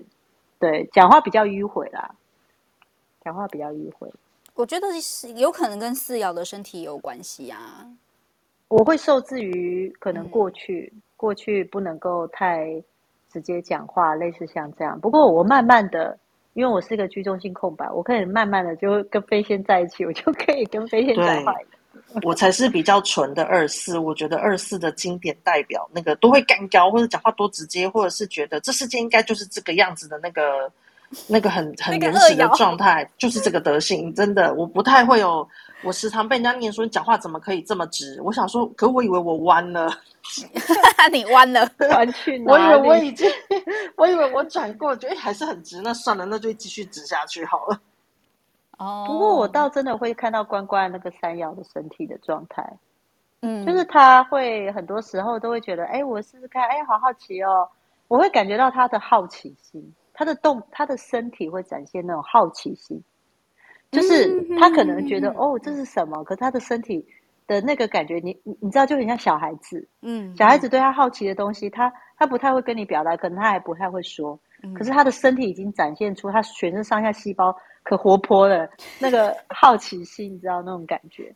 [0.59, 2.13] 对讲话比较迂回啦，
[3.23, 4.07] 讲话比较迂回。
[4.53, 7.87] 我觉得是有可能跟四爻的身体有关系啊。
[8.67, 12.81] 我会受制于可能过去、嗯、过去不能够太
[13.31, 14.99] 直接讲话，类似像这样。
[14.99, 16.17] 不过我慢慢的。
[16.53, 21.53] 因为我是一个居中性空白，我可以慢慢的就跟飞仙在一起，我就可以跟飞仙讲话。
[22.21, 30.71] 我才是比较纯的二四，我觉得二四的经典代表那个都会干掉或者讲话多直接，或者是觉得这世界应该就是这个样子的那个
[31.27, 34.13] 那个很很原始的状态，就是这个德性。
[34.13, 35.47] 真的，我不太会有。
[35.83, 38.17] 我时常被人家念说，你讲话怎么可以这么直？
[38.21, 39.91] 我想说，可我以为我弯了，
[41.11, 42.53] 你弯了，弯去哪？
[42.53, 43.29] 我以为我已经，
[43.97, 45.81] 我以为我转过，觉得还是很直。
[45.81, 47.77] 那算了，那就继续直下去好了。
[48.77, 52.65] 哦，不过我倒真的会看到关关那个山腰的身体的状态，
[53.41, 57.67] 嗯，就是他会很多时候都会觉得，哎，我试试看，哎，好好奇哦。
[58.07, 63.03] 我会感觉到他的好奇心，他的动，他的身体会展现那种好奇心。
[63.91, 66.23] 就是他可能觉得哦，这是什么？
[66.23, 67.05] 可是他的身体
[67.45, 69.87] 的那个感觉，你你你知道，就很像小孩子。
[70.01, 74.39] 嗯，小孩子对他好奇的东西，他他不太会跟你表达，可能他还不太会说。
[74.63, 81.31] 嗯、可是他的身体已经展现出他全身上下细胞可活泼了那个好奇心，你知道那种感觉，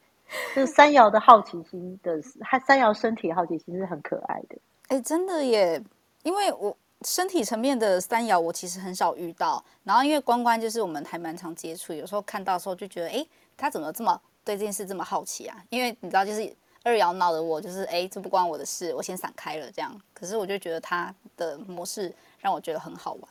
[0.55, 4.57] 就是三爻的好奇心的，他三爻身体好奇心是很可爱的。
[4.87, 5.79] 哎，真的耶，
[6.23, 15.57] 因为我身体层面的三爻我其实很少遇到，然后因为关关就是我们还蛮常接触，有时候看到的时候就觉得，哎，他怎么这么对这件事这么好奇啊？
[15.69, 16.55] 因为你知道，就是。
[16.83, 19.93] 二爻闹的我就是哎，这不关我的事，我先散开了这样。
[20.13, 23.23] 可是我就觉得他的模式让我觉得很好玩，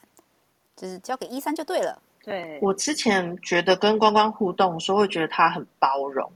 [0.77, 1.99] 就是交给一三就对了。
[2.23, 6.31] 对，我之前觉得跟关关互动的时候，会觉得他很包容，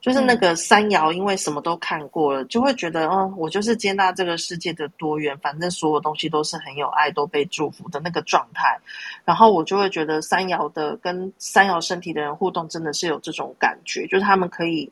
[0.00, 8.78] 就是那个三爻，因为什么都看过了，就会觉得嗯，我就是接纳这个世界的多元，反正所有东西都是很有爱，都被祝福的那个状态。
[9.24, 14.90] 然后我就会觉得三爻的跟三爻身体的人互动，真的是有这种感觉，就是他们可以。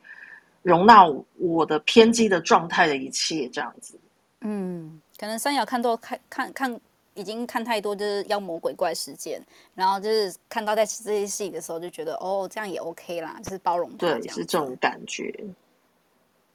[0.62, 1.04] 容纳
[1.38, 3.98] 我的偏激的状态的一切，这样子。
[4.40, 6.78] 嗯，可能三爻看多看看看，
[7.18, 9.42] 已经看太多就是妖魔鬼怪事件，
[9.74, 14.20] 然后就是看到在这些戏的时候，就觉得哦，这样也 OK 啦，就是包容他这样。
[14.20, 15.34] 对，是这种感觉。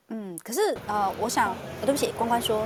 [0.08, 2.65] 嗯，可是呃，我想，哦、对不起，关关说，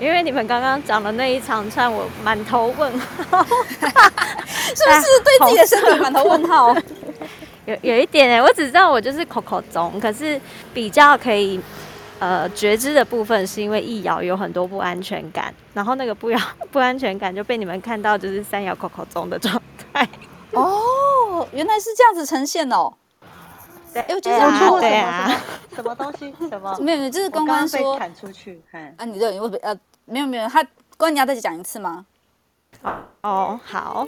[0.00, 6.74] 因为你们刚刚讲的那一长串，我满头问号， 是不是对自己的身体满头问号？
[7.66, 10.40] 有有一点哎，我只知道我就是口口中，可是
[10.72, 11.60] 比较可以
[12.18, 19.60] 呃觉知的部分，是因为一爻有很多不安全感，然后那个不爻不安全感就被你们看到，就是三爻口口中的状
[19.92, 20.08] 态。
[20.52, 22.92] 哦，原来是这样子呈现哦。
[23.92, 25.30] 对，哎，我觉得我对啊，
[25.74, 26.34] 什么东西？
[26.48, 26.76] 什么？
[26.80, 28.60] 没 有没有，就是关关说砍出去。
[28.96, 32.04] 啊，你这因为呃没有没有，他关你要再讲一次吗？
[33.22, 34.06] 哦，好，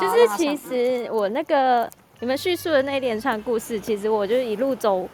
[0.00, 1.88] 就是其实我那个。
[2.20, 5.08] 你们叙述的那一连串故事，其实我就一路走，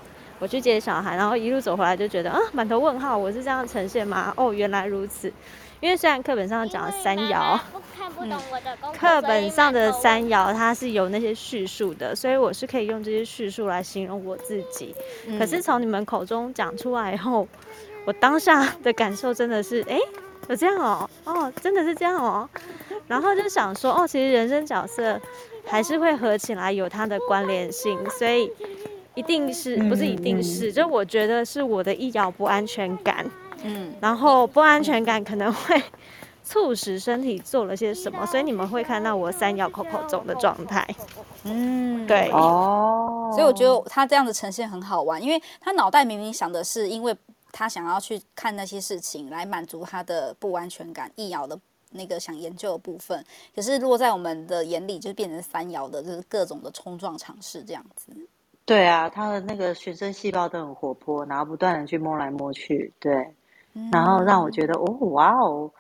[0.45, 4.31] 我去接小孩，然后一路走回来就觉得啊，满头问号，我是这样呈现吗？
[4.37, 5.33] 哦，原来如此。
[5.81, 7.59] 因为虽然课本上讲了三爻，
[8.95, 14.95] 课本上的三爻它是有那些叙述的，所以我是可以用这些叙述来形容我自己。
[15.27, 17.49] 嗯、可是从你们口中讲出来以后，
[18.05, 19.99] 我当下的感受真的是，哎，
[20.49, 22.47] 有这样哦，哦，真的是这样哦。
[23.07, 25.19] 然后就想说，哦，其实人生角色。
[25.67, 28.53] 还是会合起来有它的关联性，所以
[29.15, 30.73] 一定是不是一定是？
[30.73, 33.25] 就我觉得是我的一爻不安全感，
[33.63, 35.83] 嗯，然后不安全感可能会
[36.43, 40.87] 促使身体做了些什么，所以你们会看到我三摇口口中的状态，
[41.45, 47.17] 嗯，对，哦，所以我觉得他这样的呈现很好玩，因为他脑袋明明想的是，因为
[47.53, 51.59] 他想要去看那些事情来满足他的不安全感，一摇的。
[51.97, 53.25] 那个想研究的部分，
[53.55, 58.11] 可是落在我们的眼里，就变成三爻的，就是各种的冲撞尝试这样子。
[58.67, 63.35] 对啊，他的那个全身细胞都很活泼，然后不断的去摸来摸去，对，
[63.75, 64.51] 嗯、然后让我。
[64.51, 65.71] 觉得哦，哇哦，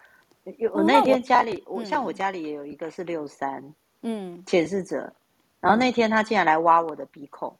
[0.58, 2.12] 有我那天家里，我、嗯、像我。
[2.12, 5.12] 家里也有一个是六三，嗯，显示者，
[5.60, 7.56] 然后那天他竟然来挖我的鼻孔，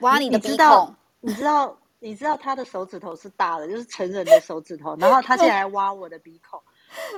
[0.00, 6.60] 挖你的鼻孔，你知道，你知道，你知道他的手指头是大的，就是成人的手指头，然后他竟然来挖我的鼻孔。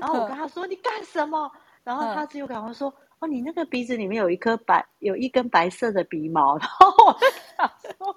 [0.00, 1.50] 然后我跟他说：“你干什么？”
[1.82, 8.16] 然后他只有赶快说：“哦，你那个鼻子里面有一颗白，有一根白色的鼻毛。”然后我就想说，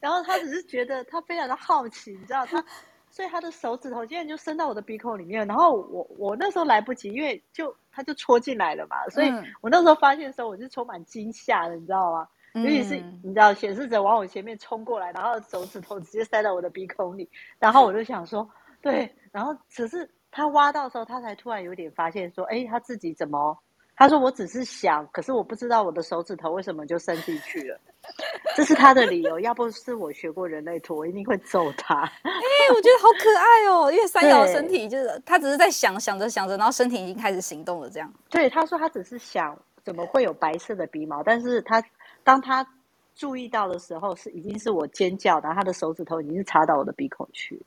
[0.00, 2.62] 然后他只是觉得他非常的好奇，你知道他，
[3.08, 5.46] 所以他的手指头竟然就伸到我的鼻孔里面。
[5.46, 12.28] 然后我我那时候来不及，因为就他就戳进来了嘛，所以我那时候发现的时候，我是充满惊吓的，你知道吗？
[12.52, 17.26] 尤其是你知道显示者往我前面冲过来，然后手指头直接塞到我的鼻孔里，
[17.58, 18.46] 然后我就想说，
[18.82, 20.10] 对，然后只是。
[20.32, 23.58] 他挖到的时候，他才突然有点发现，说：“哎，他自己怎么？”
[24.00, 27.78] 他说：“我只是想，可是我不知道我的手指头为什么就伸进去了。
[28.56, 29.38] ”这是他的理由。
[29.40, 32.00] 要不是我学过人类图，我一定会揍他。
[32.22, 32.32] 哎，
[32.74, 38.10] 我觉得好可爱哦，因为三爻身体就是他只是在想，想着想着，然后身体已经开始行动了，这样。
[38.30, 41.84] 对，他说他只是想怎么会有白色的鼻毛，但是他
[42.24, 42.66] 当他
[43.14, 47.60] 注意到的时候，是已经是我尖叫，然后他的手指头已经是插到我的鼻孔去。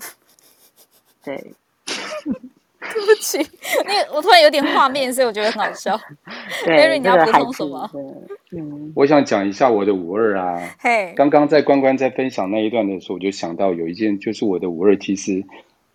[1.24, 1.54] 对。
[2.92, 3.38] 对不起，
[3.84, 5.98] 那我突然有点画面，所以我觉得很好笑。
[6.66, 7.90] Larry，你要补充什么？
[8.94, 10.76] 我想讲一下我的五二啊。
[10.78, 15.42] 嘿，刚刚在关关在分享那一段的时候，我就想到有一件，就是我的五二，其实，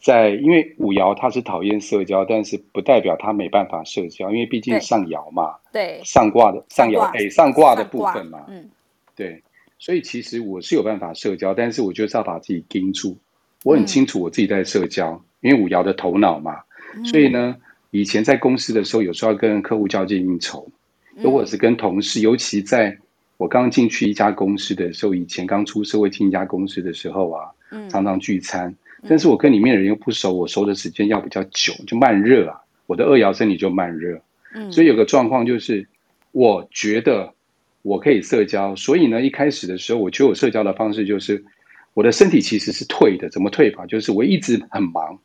[0.02, 8.70] 在因为五爻他是讨厌社交，但是不代表他没办法社交，因为毕竟上爻嘛，对，上卦的上爻哎，上卦的部分嘛，嗯，
[9.16, 9.44] 对，
[9.78, 13.18] 所以其实我是有办法社交，但是我就是要把自己盯住，
[13.64, 15.22] 我很清楚我自己在社交。
[15.42, 16.62] 因为五爻的头脑嘛，
[17.04, 17.56] 所以呢，
[17.92, 20.68] 以前在公司的时候，有时候要跟客户交接应酬，
[21.16, 22.98] 如果是跟同事，尤其在
[23.38, 27.50] 我刚进去一家公司的时候，以前刚出社会进一家公司的时候啊，
[27.90, 28.74] 常常聚餐，
[29.08, 34.20] 但是我跟里面的人又不熟，我熟的时间要比较久，就慢热啊，我的二爻身体就慢热。
[34.56, 35.88] 嗯，所以有个状况就是，
[36.32, 37.34] 我觉得
[37.82, 41.44] 我可以社交，所以呢，一开始的时候，我觉得我社交的方式就是，
[41.94, 43.30] 我的身体其实是退的。
[43.30, 43.86] 怎么退法？
[43.86, 45.20] 就是我一直很忙，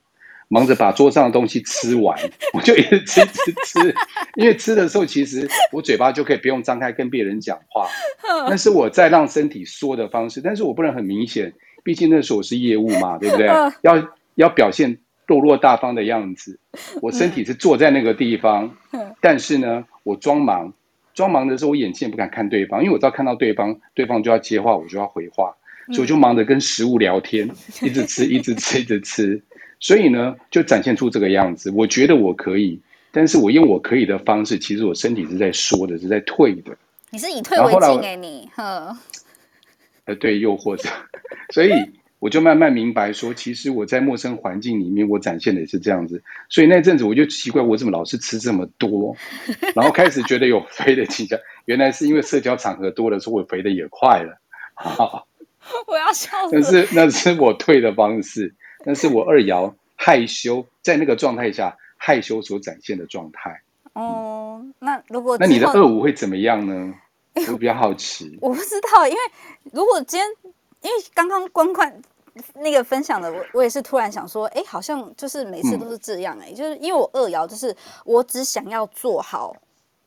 [0.53, 2.16] 忙着把桌上的东西吃完，
[2.53, 3.94] 我就一直吃吃吃。
[4.36, 7.88] 因为吃的时候，其实我嘴巴就可以不用张开跟别人讲话，
[8.48, 10.40] 那是我在让身体说的方式。
[10.42, 13.46] 但是我不能很明显，毕竟那时候我是业务嘛， 对不对？
[13.82, 14.98] 要要表现。
[15.28, 16.59] 落落大方的样子，
[17.00, 20.74] 我身体是坐在那个地方，嗯、但是呢，我装忙，
[21.14, 25.55] 装忙的时候，我眼睛也不敢看对方，因为我知道看到对方，对方就要接话，我就要回话，
[25.86, 27.48] 所以我就忙着跟食物聊天，
[27.80, 29.42] 一直吃，一直吃，一直吃，
[29.83, 31.70] 所以呢，就展现出这个样子。
[31.72, 32.80] 我觉得我可以，
[33.11, 36.74] 但是我用我可以的方式，其实我身体是在缩的，是在退的。
[37.11, 38.97] 你是以退为进哎，你，呵，
[40.07, 40.89] 呃，对，又或者，
[41.53, 41.70] 所以。
[42.22, 46.22] 我就慢慢明白说，其实我在陌生环境里面，我展现的也是这样子。
[46.49, 49.16] 所以那阵子我就奇怪，我怎么老是吃这么多，
[49.74, 51.37] 然后开始觉得有肥的倾向。
[51.64, 54.39] 原来是因为社交场合多了，所以我肥的也快了。
[55.89, 56.51] 我要笑死。
[56.53, 58.55] 但是那是我退的方式，
[58.85, 63.62] 那是我二爻害羞，在那个状态下害羞所展现的状态。
[63.95, 66.95] 哦，那如果那你的二五会怎么样呢？
[67.51, 68.39] 我比较好奇。
[68.43, 69.20] 我不知道，因为
[69.72, 70.53] 如果今天，
[70.83, 72.03] 因为刚刚观看。
[72.55, 77.76] 那个分享的我，我也是突然想说，哎，好像就是每次都是这样，哎，就是因为我二爻，就是
[78.07, 79.55] 我只想要做好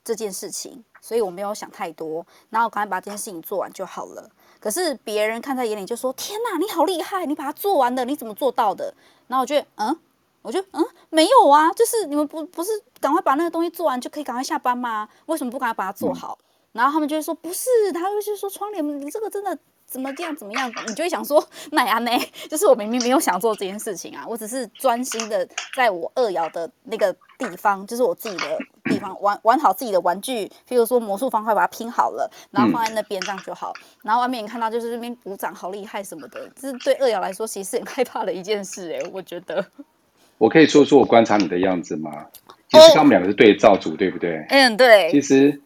[0.04, 4.28] 这件事情，所以我没有想太多，然后赶快把这件事情做完就好了。
[4.66, 8.92] 可是别人看在眼里就说：“天哪，你好厉害，你把它做完了，你怎么做到的？”
[9.30, 9.96] 然后我觉得，嗯，
[10.42, 15.08] 我觉得，嗯，没有啊，就是你们不不是赶快把那个东西做完就可以赶快下班吗？
[15.28, 16.36] 为什么不赶快把它做好？
[16.72, 19.56] 然后他们就会说：“不是，他会就说窗帘，你这个真的。”
[19.88, 20.36] 怎么这样？
[20.36, 20.72] 怎么样？
[20.88, 22.18] 你就会想说，那呀，那
[22.50, 33.72] 就是我明明没有想做这件事情啊，我只是专心的在我二爻的那个地方，就是我自己的地方，玩玩好自己的玩具，譬如说魔术方块把它拼好了，然后放在那边这样就好。
[34.04, 39.66] 然后外面你看到就是这边鼓掌，好厉害什么的，这是对二爻来说其实是很害怕的一件事哎，我觉得。
[40.38, 42.26] 我可以说出我观察你的样子吗？
[42.70, 44.46] 其实他们两个是对照组，对不对？
[44.50, 45.10] 嗯，对。
[45.12, 45.62] 其实。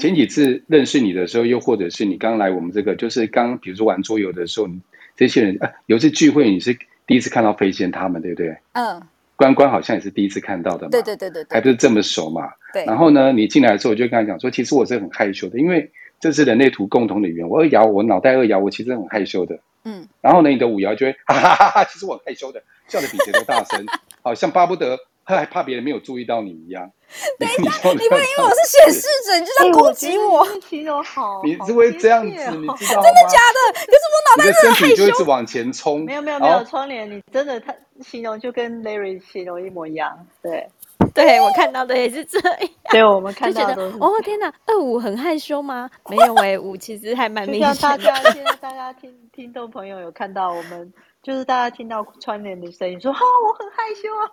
[0.00, 4.80] 前几次认识你的时候，又或者是你刚来我们这个，就是刚比如说玩桌游的时候，你
[5.16, 6.76] 这些人啊，有一次聚会你是
[7.06, 8.56] 第一次看到飞仙他们，对不对？
[8.72, 9.02] 嗯。
[9.34, 10.90] 关关好像也是第一次看到的嘛。
[10.90, 11.54] 对对对对，对。
[11.54, 12.48] 还不是这么熟嘛。
[12.72, 12.84] 对。
[12.84, 15.90] 然后呢，你进来的时候，我就跟他讲说，其实我是很害羞的，因为
[16.20, 17.48] 这是人类图共同的语言。
[17.48, 19.58] 我二爻，我脑袋二爻，我其实很害羞的。
[19.84, 20.06] 嗯。
[20.20, 23.84] 然后呢，你的五爻就会哈哈哈哈，其实我很害羞的，笑的比谁都大声，
[24.22, 24.98] 好像巴不得。
[25.24, 26.90] 他还怕别人没有注意到你一样。
[27.38, 30.46] 等一下，你不能因为我是显示者，你就在攻击我。
[30.60, 32.74] 形容好， 你是会这样子，你知道吗？
[32.78, 33.80] 真的假的？
[33.86, 34.86] 可是我脑袋真的害羞。
[34.86, 36.04] 你的身体就一直往前冲。
[36.04, 40.26] 没有没有没有，窗帘，你真的他形容就跟 Larry 形容一模一样。
[40.42, 40.66] 对，
[41.14, 42.58] 对我看到的也是这样。
[42.90, 43.82] 对，我们看到的。
[44.00, 45.90] 哦天哪，二五很害羞吗？
[46.08, 47.76] 没有哎，五其实还蛮明显。
[47.76, 50.90] 大家现在大家听听众朋友有看到我们。
[51.22, 54.26] 就是大家听到窗帘的声音，说：“哈、哦，我很害羞啊，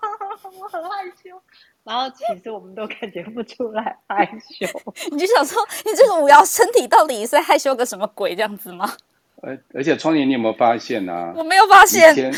[0.59, 1.39] 我很害羞。
[1.85, 4.65] ”然后其实我们都感觉不出来害羞。
[5.11, 8.91] 你就想说，你这个五摇身体到底是害羞个什么鬼这样子吗？
[9.41, 11.33] 而 而且窗帘，你有没有发现呢、啊？
[11.37, 12.33] 我没有发现。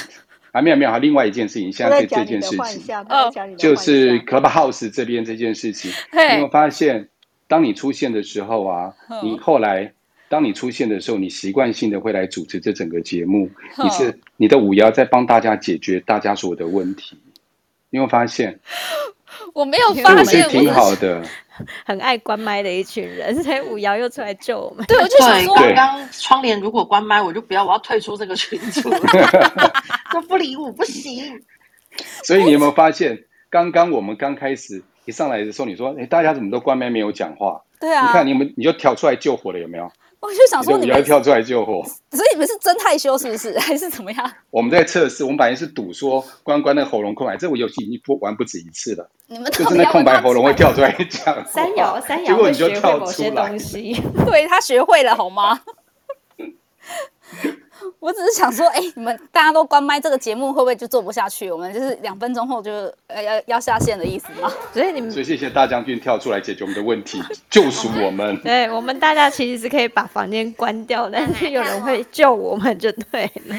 [0.51, 7.07] 还、啊、没有没有，还另外一件事情，现在这件事情，就是 Clubhouse 这边这件事情，你有没有发现？
[7.47, 8.93] 当你出现的时候啊，
[9.23, 9.93] 你后来。
[10.31, 13.51] 当你出现的时候，你习惯性的会来主持这整个节目。
[13.83, 17.17] 你是你的五爻在帮大家解决大家所有的问题。
[17.89, 18.57] 你有没有发现？
[19.53, 21.21] 我没有发现，挺好的。
[21.85, 24.85] 很爱关麦的一群人，所以五爻又出来救我们。
[24.85, 28.89] 对，我就想说，刚刚窗帘如果关麦，我就不要，我要退出这个群组。
[30.13, 31.43] 都不理我不行。
[32.23, 39.91] 所以你有没有发现，刚刚我们刚开始一上来的时候，你说：“哎，大家怎么都关麦没有讲话？”对啊，你看你们你就跳出来救火了，有没有？
[40.21, 41.83] 我就想说，你们要跳出来救火，
[42.15, 44.31] 所以你们是真害羞是不是， 还是怎么样？
[44.51, 49.09] 我们在测试，我们本来是赌说关关那个喉咙空白，这我游戏已经不玩不止一次了。
[49.27, 53.49] 你们就是那空白喉咙会跳出来讲，三摇三摇，结果你就跳出来，
[54.25, 55.59] 对他学会了好吗？
[57.99, 61.51] 我只是想说，哎、欸，你们大家都关麦，这个节目会不会就做不下去？
[61.51, 62.71] 我们就是两分钟后就
[63.07, 64.51] 呃要要下线的意思吗？
[64.73, 68.39] 所以你们，所以谢谢大将军跳出来解决我们的问题，救赎我们。
[68.43, 73.55] 对，我们大家其实是可以把房间关掉，但是有人会救我们就对了。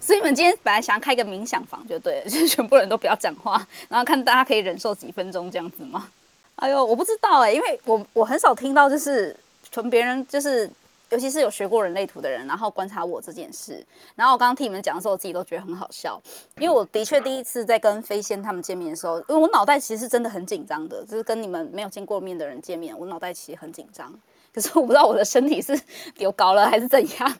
[0.00, 6.08] 所以你们今天本来想要开个冥想房就对了，就是全部人都不要讲话，然后看大家可以忍受几分钟这样子吗？
[6.56, 9.36] 哎呦，我不知道哎、欸，因为我我很少听到就是
[9.70, 10.70] 从别人就是。
[11.14, 13.86] 尤其是有学过人类图的人，然后观察我这件事。
[14.16, 16.20] 然后我刚刚听你们讲的时候，我自己都觉得很好笑，
[16.58, 24.12] 因为我的确第一次在跟飞仙他们见面的时候，因为我脑袋其实是真的很紧张的，就是跟你们没有见过面的人见面，我脑袋其实很紧张。
[24.52, 25.80] 可是我不知道我的身体是
[26.16, 27.36] 流高了还是怎样，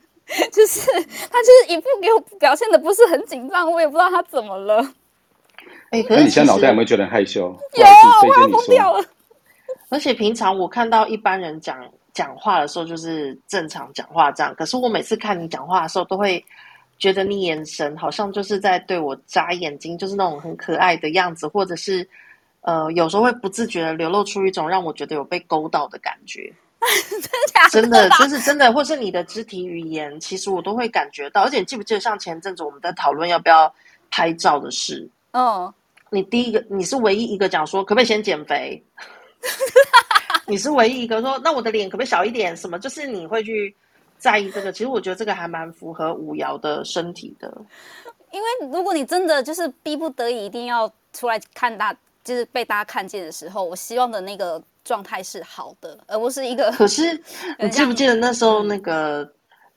[0.53, 4.81] 就是他就是一副给我表现的不是很紧张，我也不知道他怎么了。
[5.91, 7.43] 哎、欸，可是你现在脑袋有没有觉得害羞？
[7.75, 9.05] 有，我要疯掉了。
[9.89, 11.85] 而且平常我看到一般人讲
[12.15, 14.55] 讲话的时候，就是正常讲话这样。
[14.55, 16.43] 可是我每次看你讲话的时候，都会
[16.99, 22.09] 觉得你眼神好像就是在对我眨眼睛，就是那种很可爱的样子，或者是
[22.63, 26.51] 呃，有时候会不自觉的流露出一种让我觉得有被勾到的感觉。
[27.71, 28.09] 真的？
[28.09, 31.43] 真的，就是真的，或是你的肢体语言，其实我都会感觉到。
[31.43, 33.75] 而且你记不记得，像前阵子我们在讨论要不要
[34.11, 35.09] 拍照的事？
[35.33, 35.73] 嗯，
[36.11, 38.83] 你第一个，你是唯一一个讲说可不可以先减肥？
[40.47, 42.57] 你是唯一一个说，那我的脸可不可以小一点？
[42.57, 42.79] 什么？
[42.79, 43.75] 就是你会去
[44.19, 44.73] 在意这个。
[44.73, 47.53] 其实我觉得这个还蛮符合五瑶的身体的。
[48.31, 56.71] 因为如果你真的就是逼不得已一定要出来看大，就是被大家看见的时候，我希望的那个状态是好的，而不是一个。
[56.73, 57.19] 可是
[57.59, 59.31] 你记不记得那时候那个？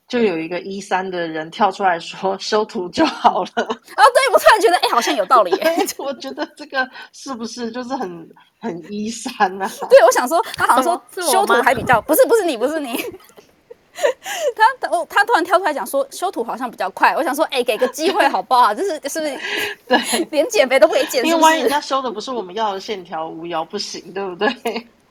[0.08, 4.02] 就有一个一三的人跳出来说修图就好了 啊！
[4.14, 5.52] 对，我突然觉得哎、欸，好像有道理。
[5.98, 8.28] 我觉得这个是不是就是很
[8.58, 9.30] 很一三
[9.60, 9.70] 啊？
[9.90, 12.96] 对，我想说他好像说修图还比较不是不是你不是你，
[14.56, 17.14] 他哦他突然跳出来讲说修图好像比较快。
[17.14, 18.72] 我想说哎、欸，给个机会好不好？
[18.72, 19.38] 就是是不是
[19.86, 21.22] 对连减肥都不给减？
[21.26, 24.48] 因为万一人家修的不是我们要的线条，无聊不行，对不对？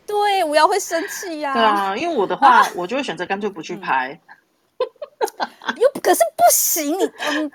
[0.07, 1.53] 对，五爻会生气呀。
[1.53, 4.19] 对啊，因为我的话，啊、我就会选择干脆不去拍。
[4.27, 4.36] 嗯
[5.77, 7.51] 又可是不行，你嗯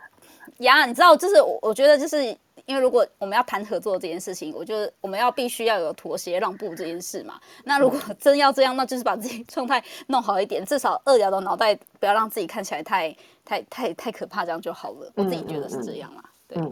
[0.59, 2.25] 呀，你知道，就是我我觉得，就是
[2.67, 7.35] 因为如果我们要谈合作这件事情，我就我们要必须要有妥协让步这件事嘛。
[7.65, 15.11] 那如果真要这样，那就是把自己状态弄好一点，至少二爻的脑袋不要让自己看起来太太太太可怕，这样就好了。
[15.17, 16.23] 我自己觉得是这样啦。
[16.47, 16.63] 对，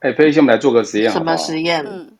[0.00, 1.84] 哎，飞仙，我们来做个实验，什么实验？
[1.86, 2.16] 嗯，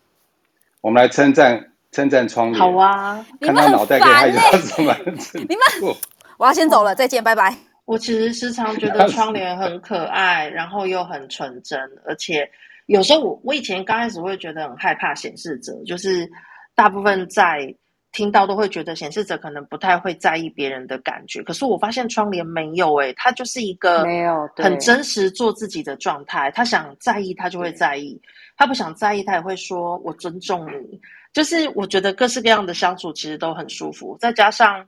[0.83, 2.61] 我们来称赞称赞窗帘。
[2.61, 4.95] 好啊，看他脑袋可以害羞什 么？
[5.35, 5.97] 你们，
[6.37, 7.57] 我要先走了，再见，拜拜。
[7.87, 12.49] 我其实时常觉得窗帘很 可爱，然后又很纯真，而且
[12.87, 16.29] 有时候我我以前刚开始会觉得很害怕显示者，就是
[16.75, 17.73] 大部分在
[18.11, 28.21] 听到都会觉得显示者可能不太会在意别人的感觉，可是我发现窗帘没有诶、欸，他就是一个没有很真实做自己的状态，他想在意他就会在意，
[28.57, 31.01] 他不想在意他也会说我尊重你，
[31.33, 34.85] 就是我觉得各式各样的相处其实都很舒服，再加上。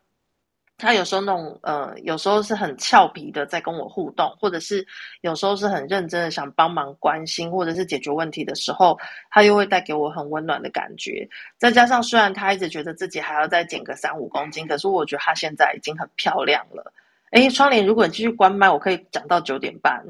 [0.79, 4.87] 他有时候那种呃，有时候是很俏皮的在跟我互动，或者是
[5.23, 8.97] 有时候是很认真的想帮忙关心，或者是解决问题的时候，
[9.29, 11.29] 他又会带给我很温暖的感觉。
[11.59, 16.93] 再加上虽然他一直觉得自己还要再减个三五公斤，可是我觉得他现在已经很漂亮了。
[17.33, 20.03] 哎，窗帘，如果你继续关麦，我可以讲到九点半。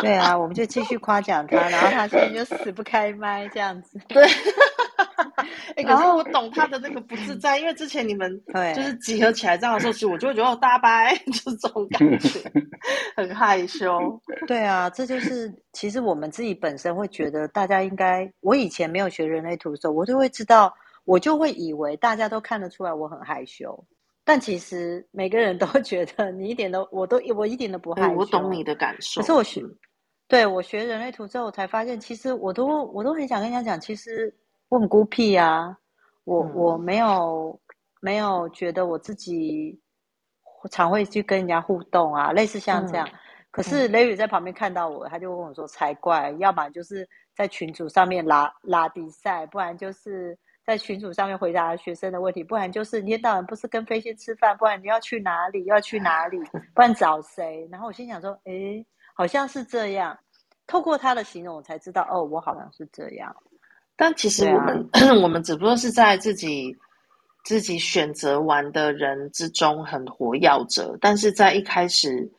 [0.00, 4.00] 对啊，我们就继续夸奖他，然后他现在就死不开麦这样子。
[4.08, 4.26] 对。
[5.76, 8.40] 哎、欸，可是我懂他的那个不自在，因为之前你们
[8.74, 12.40] 就是集合起来这样的时候，其实我就会觉得哦，大拜， 就是这种感觉，
[13.16, 14.20] 很害羞。
[14.46, 20.72] 对啊，这就是其实我们自己本身会觉得，大家应该，我以前没有学人类图的时候，我就会知道，
[21.04, 23.84] 我就会以为大家都看得出来我很害羞，
[24.24, 28.08] 但其实每个人都觉得你一点都，我都我一点都不害羞。
[28.08, 29.20] 欸、我懂你的感受。
[29.20, 29.62] 可是我学，
[30.28, 34.34] 对我学人类图之后，我才发现，其实我都我都很想跟人家讲，其实。
[34.72, 35.76] 我很孤僻啊，
[36.24, 37.60] 我我没有
[38.00, 39.78] 没有觉得我自己
[40.70, 43.06] 常会去跟人家互动啊，类似像这样。
[43.06, 43.12] 嗯、
[43.50, 55.66] 可是雷雨在旁边看到我，他就问我说：“才怪，要么就是在群组上面拉拉比赛，不然就是在群组上面回答学生的问题，不然就是一天到晚不是跟飞仙吃饭，不然你要去哪里？
[55.66, 56.38] 要去哪里？
[56.74, 60.18] 不然找谁？”然后我心想说：“诶，好像是这样。”
[60.66, 63.36] 透过他的形容，我才知道哦，我好像是这样。
[63.96, 66.76] 但其实我们、啊、我们只不过是在自己
[67.44, 72.30] 自己选择玩的人之中很活跃着，但是在一开始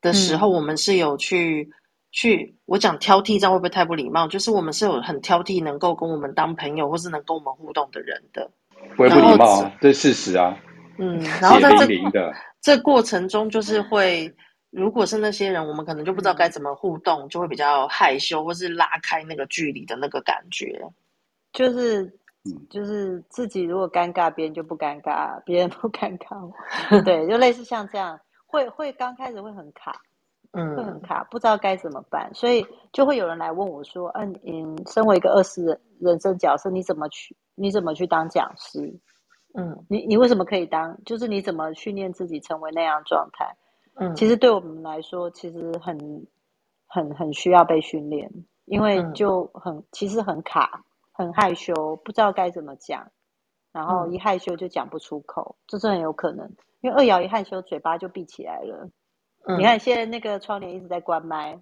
[0.00, 1.72] 的时候，我们是有去、嗯、
[2.12, 4.26] 去我讲挑剔，这样会不会太不礼貌？
[4.28, 8.50] 就是我们是有很挑剔，能够跟我们当朋友或是能跟我们互动的人的，
[8.96, 10.56] 不会不礼貌，这是事实啊。
[10.98, 11.86] 嗯，然后在这
[12.60, 14.34] 这过程中，就是会，
[14.70, 20.80] 如果是那些人，我们可能就不知道该怎么互动，就会比较害羞，或是拉开那个距离的那个感觉。
[21.52, 22.06] 就是，
[22.68, 26.48] 就是自己如果尴尬，别人就不尴尬；别人不尴尬，
[27.04, 30.00] 对，就类似像这样，会会刚开始会很卡，
[30.52, 37.36] 嗯，会很卡，不知道该怎么办，所以就会有人来问我说：“嗯、啊，嗯，身为一个二次人生角色，你怎么去？
[37.56, 38.78] 你怎么去当讲师？”
[39.58, 40.96] 嗯，你你为什么可以当？
[41.04, 43.52] 就是你怎么训练自己成为那样状态？
[44.00, 46.26] 嗯，其实对我们来说，其实很
[46.86, 48.30] 很很需要被训练，
[48.64, 50.82] 因为就很、嗯、其实很卡，
[51.12, 53.12] 很害羞，不知道该怎么讲，
[53.72, 56.50] 然后一害羞就讲不出口，这是很有可能。
[56.80, 58.88] 因为二瑶一害羞，嘴巴就闭起来了。
[59.44, 61.60] 嗯、你看现在那个窗帘一直在关麦，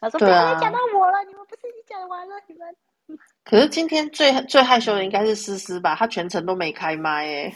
[0.00, 2.34] 他说：“不要再讲到我了，你们不是已经讲完了？
[2.48, 2.76] 你们。”
[3.44, 5.94] 可是今天最最害羞的应该是思思吧？
[5.94, 7.54] 他全程都没开麦哎。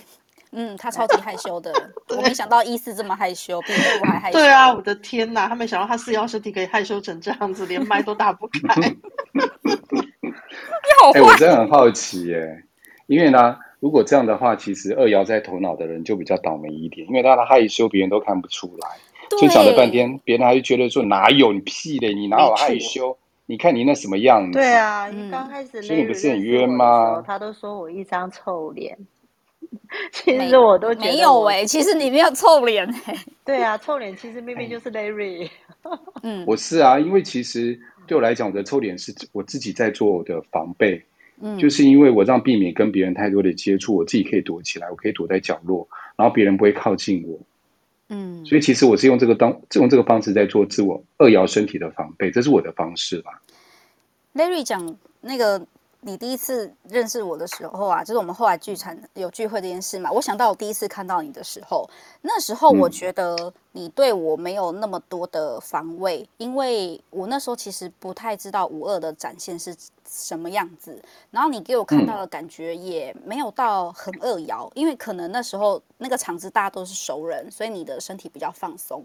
[0.52, 1.72] 嗯，他超级害羞的。
[2.16, 4.38] 我没想到一四这么害羞，比我还害羞。
[4.38, 5.48] 对啊，我的天哪！
[5.48, 8.80] 他没想到他四幺身体可以害羞成这样子，连麦都打不开。
[9.32, 9.42] 你
[11.02, 11.18] 好坏。
[11.18, 12.64] 哎、欸，我真的很好奇耶，
[13.06, 18.88] 因为呢，如果这样的话，其实二爻在头脑的人就比较倒霉一点，因为他的害羞别人都看不出来，
[19.38, 23.16] 就讲了半天，别人还是觉得说哪有你屁嘞，你哪有害羞？
[23.50, 24.58] 你看你那什么样子？
[24.58, 27.22] 对啊，你刚开始，所以你不是很冤吗？
[27.26, 28.98] 他都说我一张臭脸，
[30.12, 33.18] 其实我都觉得没有哎、欸，其实你没有臭脸哎、欸。
[33.44, 35.48] 对啊，臭脸其实明明就是 Larry。
[36.22, 41.02] 嗯，我是啊，因为其实对我来讲，我的臭脸是我自己在做我的防备。
[41.40, 47.38] 嗯，就是因为我让避免跟别人太多的接触，我自己可以躲起来，我可以躲在角落，然后别人不会靠近我。
[48.08, 53.40] 嗯，所以其实我是用这个当用这个方式在做自我二摇身体的防备，这是我的方式吧。
[54.34, 55.64] Larry 讲那个，
[56.00, 60.10] 你第一次认识我的时候啊，就是我们后来聚餐有聚会这件事嘛。
[60.12, 61.88] 我想到我第一次看到你的时候，
[62.22, 69.74] 那时候我觉得你对我没有那么多的防卫，嗯、因为我那时候其实不太知道五二的展现是
[70.08, 71.02] 什么样子。
[71.32, 79.04] 然后你给我看到的感觉也没有到很二摇，因为可能那时候那个场子大家都是熟人，所以你的身体比较放松。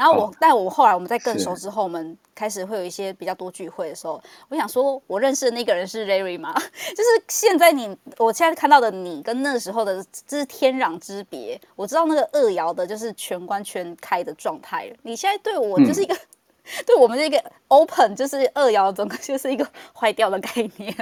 [0.00, 6.54] 然后我，哦、但我后来我们在更熟之后，我们开始会有一些比较多聚会的时候，我想说，我认识的那个人是 Larry 吗？
[6.96, 11.60] 就是现在你，我现在看到的你跟那个时候的，这是天壤之别。
[11.76, 14.90] 我知道那个二爻的，就是全关全开的状态。
[15.02, 17.38] 你现在对我就是一个，嗯、 对我们是一个
[17.68, 20.94] open，就是二爻整个就是一个 坏掉的概念。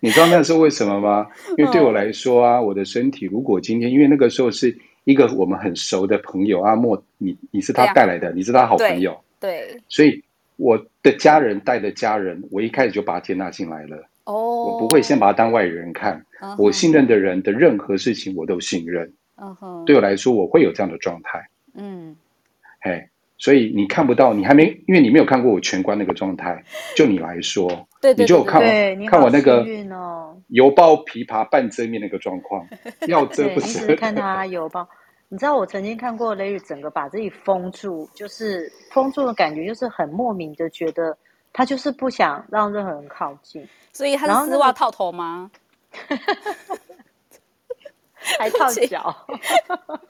[0.00, 1.26] 你知道那是为什么吗？
[1.58, 4.78] 因为对我来说啊，我的身体如果今天，因为那个时候是。
[5.04, 10.22] 一个我们很熟的朋友阿莫，你你是他带来的，啊、你是他好朋友，对，对，所以
[10.56, 13.96] 我的家人带的家人，我一开始就把他接纳进来了。
[14.24, 19.10] 哦，我不会先把他当外人看，嗯、我信任的人的任何事情我都信任。
[19.36, 21.48] 嗯哼，对我来说，我会有这样的状态。
[21.74, 22.14] 嗯，
[22.82, 26.62] 嘿，所以你看不到，你还没，因为你没有看过我全关那个状态，
[26.94, 27.66] 就你来说，
[28.02, 29.66] 对，对，对，对，你就看我看我那个。
[30.50, 32.66] 油包琵琶半遮面那个状况，
[33.08, 33.86] 要遮不遮？
[33.86, 34.88] 你看他油包，
[35.28, 41.16] 你知道我曾经看过 Larry 整个把自己封住，就是封住的感觉，就是很莫名的觉得
[41.52, 43.66] 他就是不想让任何人靠近。
[43.92, 45.50] 所以他是丝袜套头吗？
[48.38, 49.14] 还套脚。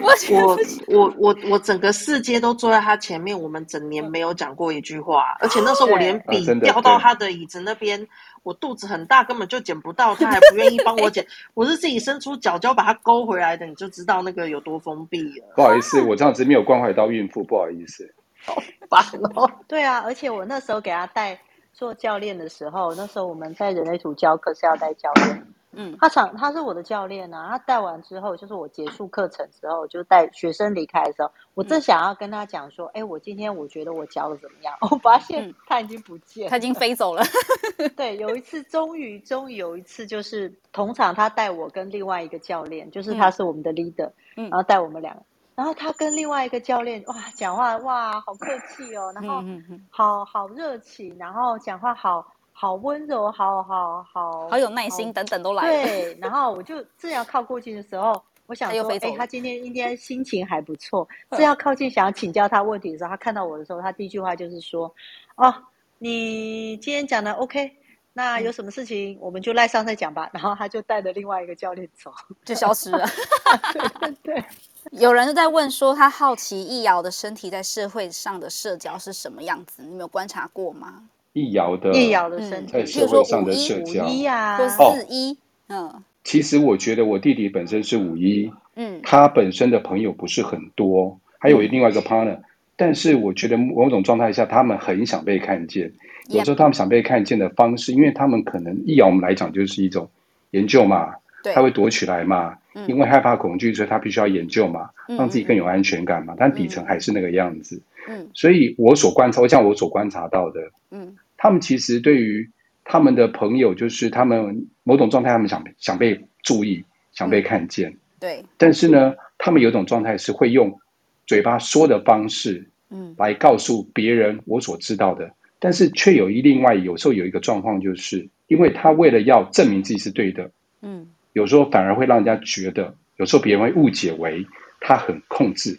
[0.00, 0.58] 我
[0.88, 8.06] 我我我整个世界都坐在他前面，我们整年没有讲过一句话，而且那时候我连笔掉到他的椅子那边，
[8.42, 15.46] 我肚子很大，根本就捡不到，他还不愿意帮我捡，我是自己伸出脚脚把它勾回来的，你就知道那个有多封闭了。
[15.54, 18.12] 不好意思，我这样子没有关怀到孕妇，不好意思。
[18.46, 18.54] 好
[18.88, 19.50] 烦哦。
[19.68, 21.38] 对啊，而且我那时候给他带
[21.74, 25.46] 做教练的时候，那时候我们在人类图教课是要带教练。
[25.72, 27.48] 嗯，他想他是我的教练啊。
[27.50, 37.22] 他带完之后，就是我结束课程之后，就带学生离开的时候，我正想要跟他讲说：“哎、嗯，我今天我觉得我教的怎么样？” 我发现他已经不见了，他已经飞走了。
[37.96, 45.22] 对，有一次，终于终于有一次，就是同场他带我跟另外一个教练，就是他是我们的 leader，嗯，然后带我们两个，
[45.54, 49.42] 然后他跟另外一个教练哇讲话哇好客气哦，然后
[49.90, 52.26] 好好热情，然后讲话好。
[52.60, 55.82] 好温柔，好好好，好有耐心，等等都来了。
[55.86, 61.08] 对，然后我就正要靠过去的时候，我想说，哎、欸，他今天应该心情还不错。
[61.32, 64.94] 正要靠近，想要请教他问题的时候，他看到我的时候，他第一句话就是说
[65.36, 65.54] ：“哦，
[65.96, 67.74] 你今天讲的 OK，
[68.12, 70.26] 那有什么事情我们就赖上再讲吧。
[70.26, 72.12] 嗯”然后他就带着另外一个教练走，
[72.44, 73.06] 就消失了。
[73.72, 74.44] 对对对，
[74.90, 79.82] 有人在问说，他好奇易遥的身体在社会上的社交是什么样子？
[79.82, 81.08] 你有观察过吗？
[81.32, 85.36] 易遥的身体，在社会上的社交，五一啊，四一，
[85.68, 86.02] 嗯。
[86.22, 92.44] 其实我觉得我弟弟本身是五一，嗯，他本身的朋友不是很多，还有另外一个 partner，嗯，
[92.76, 95.92] 但是我觉得某种状态下，他们很想被看见。
[96.28, 100.08] 有时候他们想被看见的方式，因为他们可能易遥我们来讲就是一种
[100.50, 101.14] 研究嘛，
[101.54, 106.34] 他会躲起来嘛，因为害怕恐惧，所以他必须要研究嘛，让自己更有安全感嘛。
[106.38, 107.80] 但底层还是那个样子。
[108.08, 112.48] 嗯，所以我所观察，我讲我所观察到的，嗯，他们其实对于
[112.84, 117.96] 他们的朋友就是他们某种状态，他们想想被注意，想被看见。
[118.18, 118.44] 对。
[118.56, 120.78] 但是呢，他们有一种状态是会用
[121.26, 130.50] 嘴巴说的方式，嗯，来告诉别人我所知道的，嗯、但是却有一另外有时候有一个状况，就是因为他为了要证明自己是对的，
[130.82, 134.44] 嗯，有时候反而会让人家觉得，有时候别人会误解为
[134.80, 135.78] 他很控制，嗯，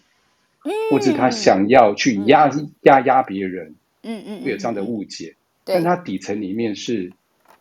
[0.89, 2.49] 或者他想要去压
[2.81, 5.35] 压压别人，嗯嗯，会有这样的误解。
[5.63, 7.11] 但他底层里面是，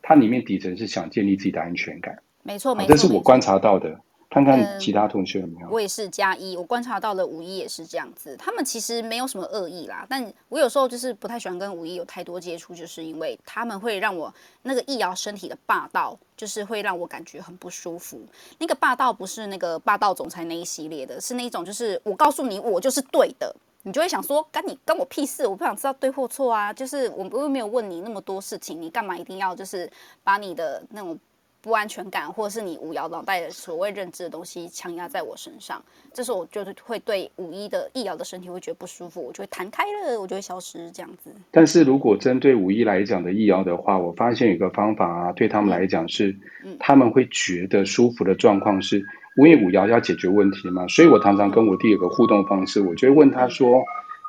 [0.03, 2.19] 他里面底层是想建立自己的安全感。
[2.43, 4.01] 没错，没错，这是我观察到的。
[4.31, 5.69] 看看其他同学有没有。
[5.69, 8.37] 我也是加一，我观察到了五一也是这样子。
[8.37, 18.21] 他们其实没有什么恶意啦，但我有时候就是不太喜欢跟五一有太多接触，就是因为他们会让我那个易遥身体的霸道，就是会让我感觉很不舒服。
[18.59, 23.55] 那个霸道不是那个霸道总裁那一系列的，是那一种就是我告诉你我就是对的。
[23.83, 25.47] 你就会想说，干你干我屁事！
[25.47, 26.71] 我不想知道对或错啊。
[26.71, 29.91] 就是我又没有问你那么多事情，你干嘛一定要就是
[30.23, 31.19] 把你的那种
[31.63, 35.83] 不安全感，或者是你五爻脑袋的所谓认知的东西强压在我身上？
[36.13, 41.31] 这时候我就是会对五一的易遥的身体会觉得不舒服，我就会弹开了，我就会消失这样子。
[41.51, 46.35] 但是如果针对五一来讲的易遥的话，我发现有个方法啊，对他们来讲是，
[46.65, 49.05] 嗯、他们会觉得舒服的状况是。
[49.37, 53.83] 因为五爻要解决问题嘛，所以我常常跟我弟有个互动方式，我就会问他说：“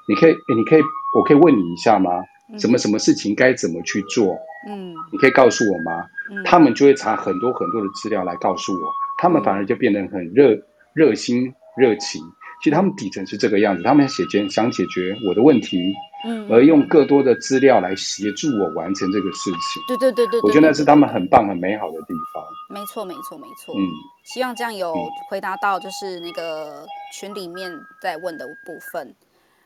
[0.08, 0.82] 你可以，你可以，
[1.18, 2.24] 我可以问你一下吗？
[2.60, 4.38] 什么什么事情该怎么去做？
[4.68, 6.06] 嗯，你可以告诉我吗？”
[6.46, 8.80] 他们就会查很多很多的资料来告诉我，
[9.18, 10.58] 他们反而就变得很热
[10.94, 12.22] 热心热情。
[12.64, 15.92] 其实他们底层是这个样子，他们想解决想解决我的问题，
[16.26, 19.82] 嗯，而用更多的资料来协助我完成这个事情。
[19.88, 22.44] 对对对对，我觉得那是他们很棒很美好的地方。
[22.70, 23.82] 没错没错没错，嗯，
[24.24, 24.94] 希望这样有
[25.28, 29.14] 回答到就是那个群里面在问的部分。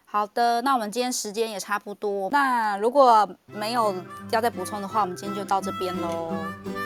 [0.06, 3.93] 好的，那我们今天时间也差不多，那如果没有
[4.32, 6.34] 要再补充的话，我们今天就到这边喽。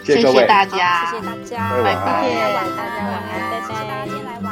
[0.03, 2.01] 谢谢大家，谢谢大家，谢谢大家，拜拜，
[2.75, 3.13] 大家晚
[4.43, 4.48] 安。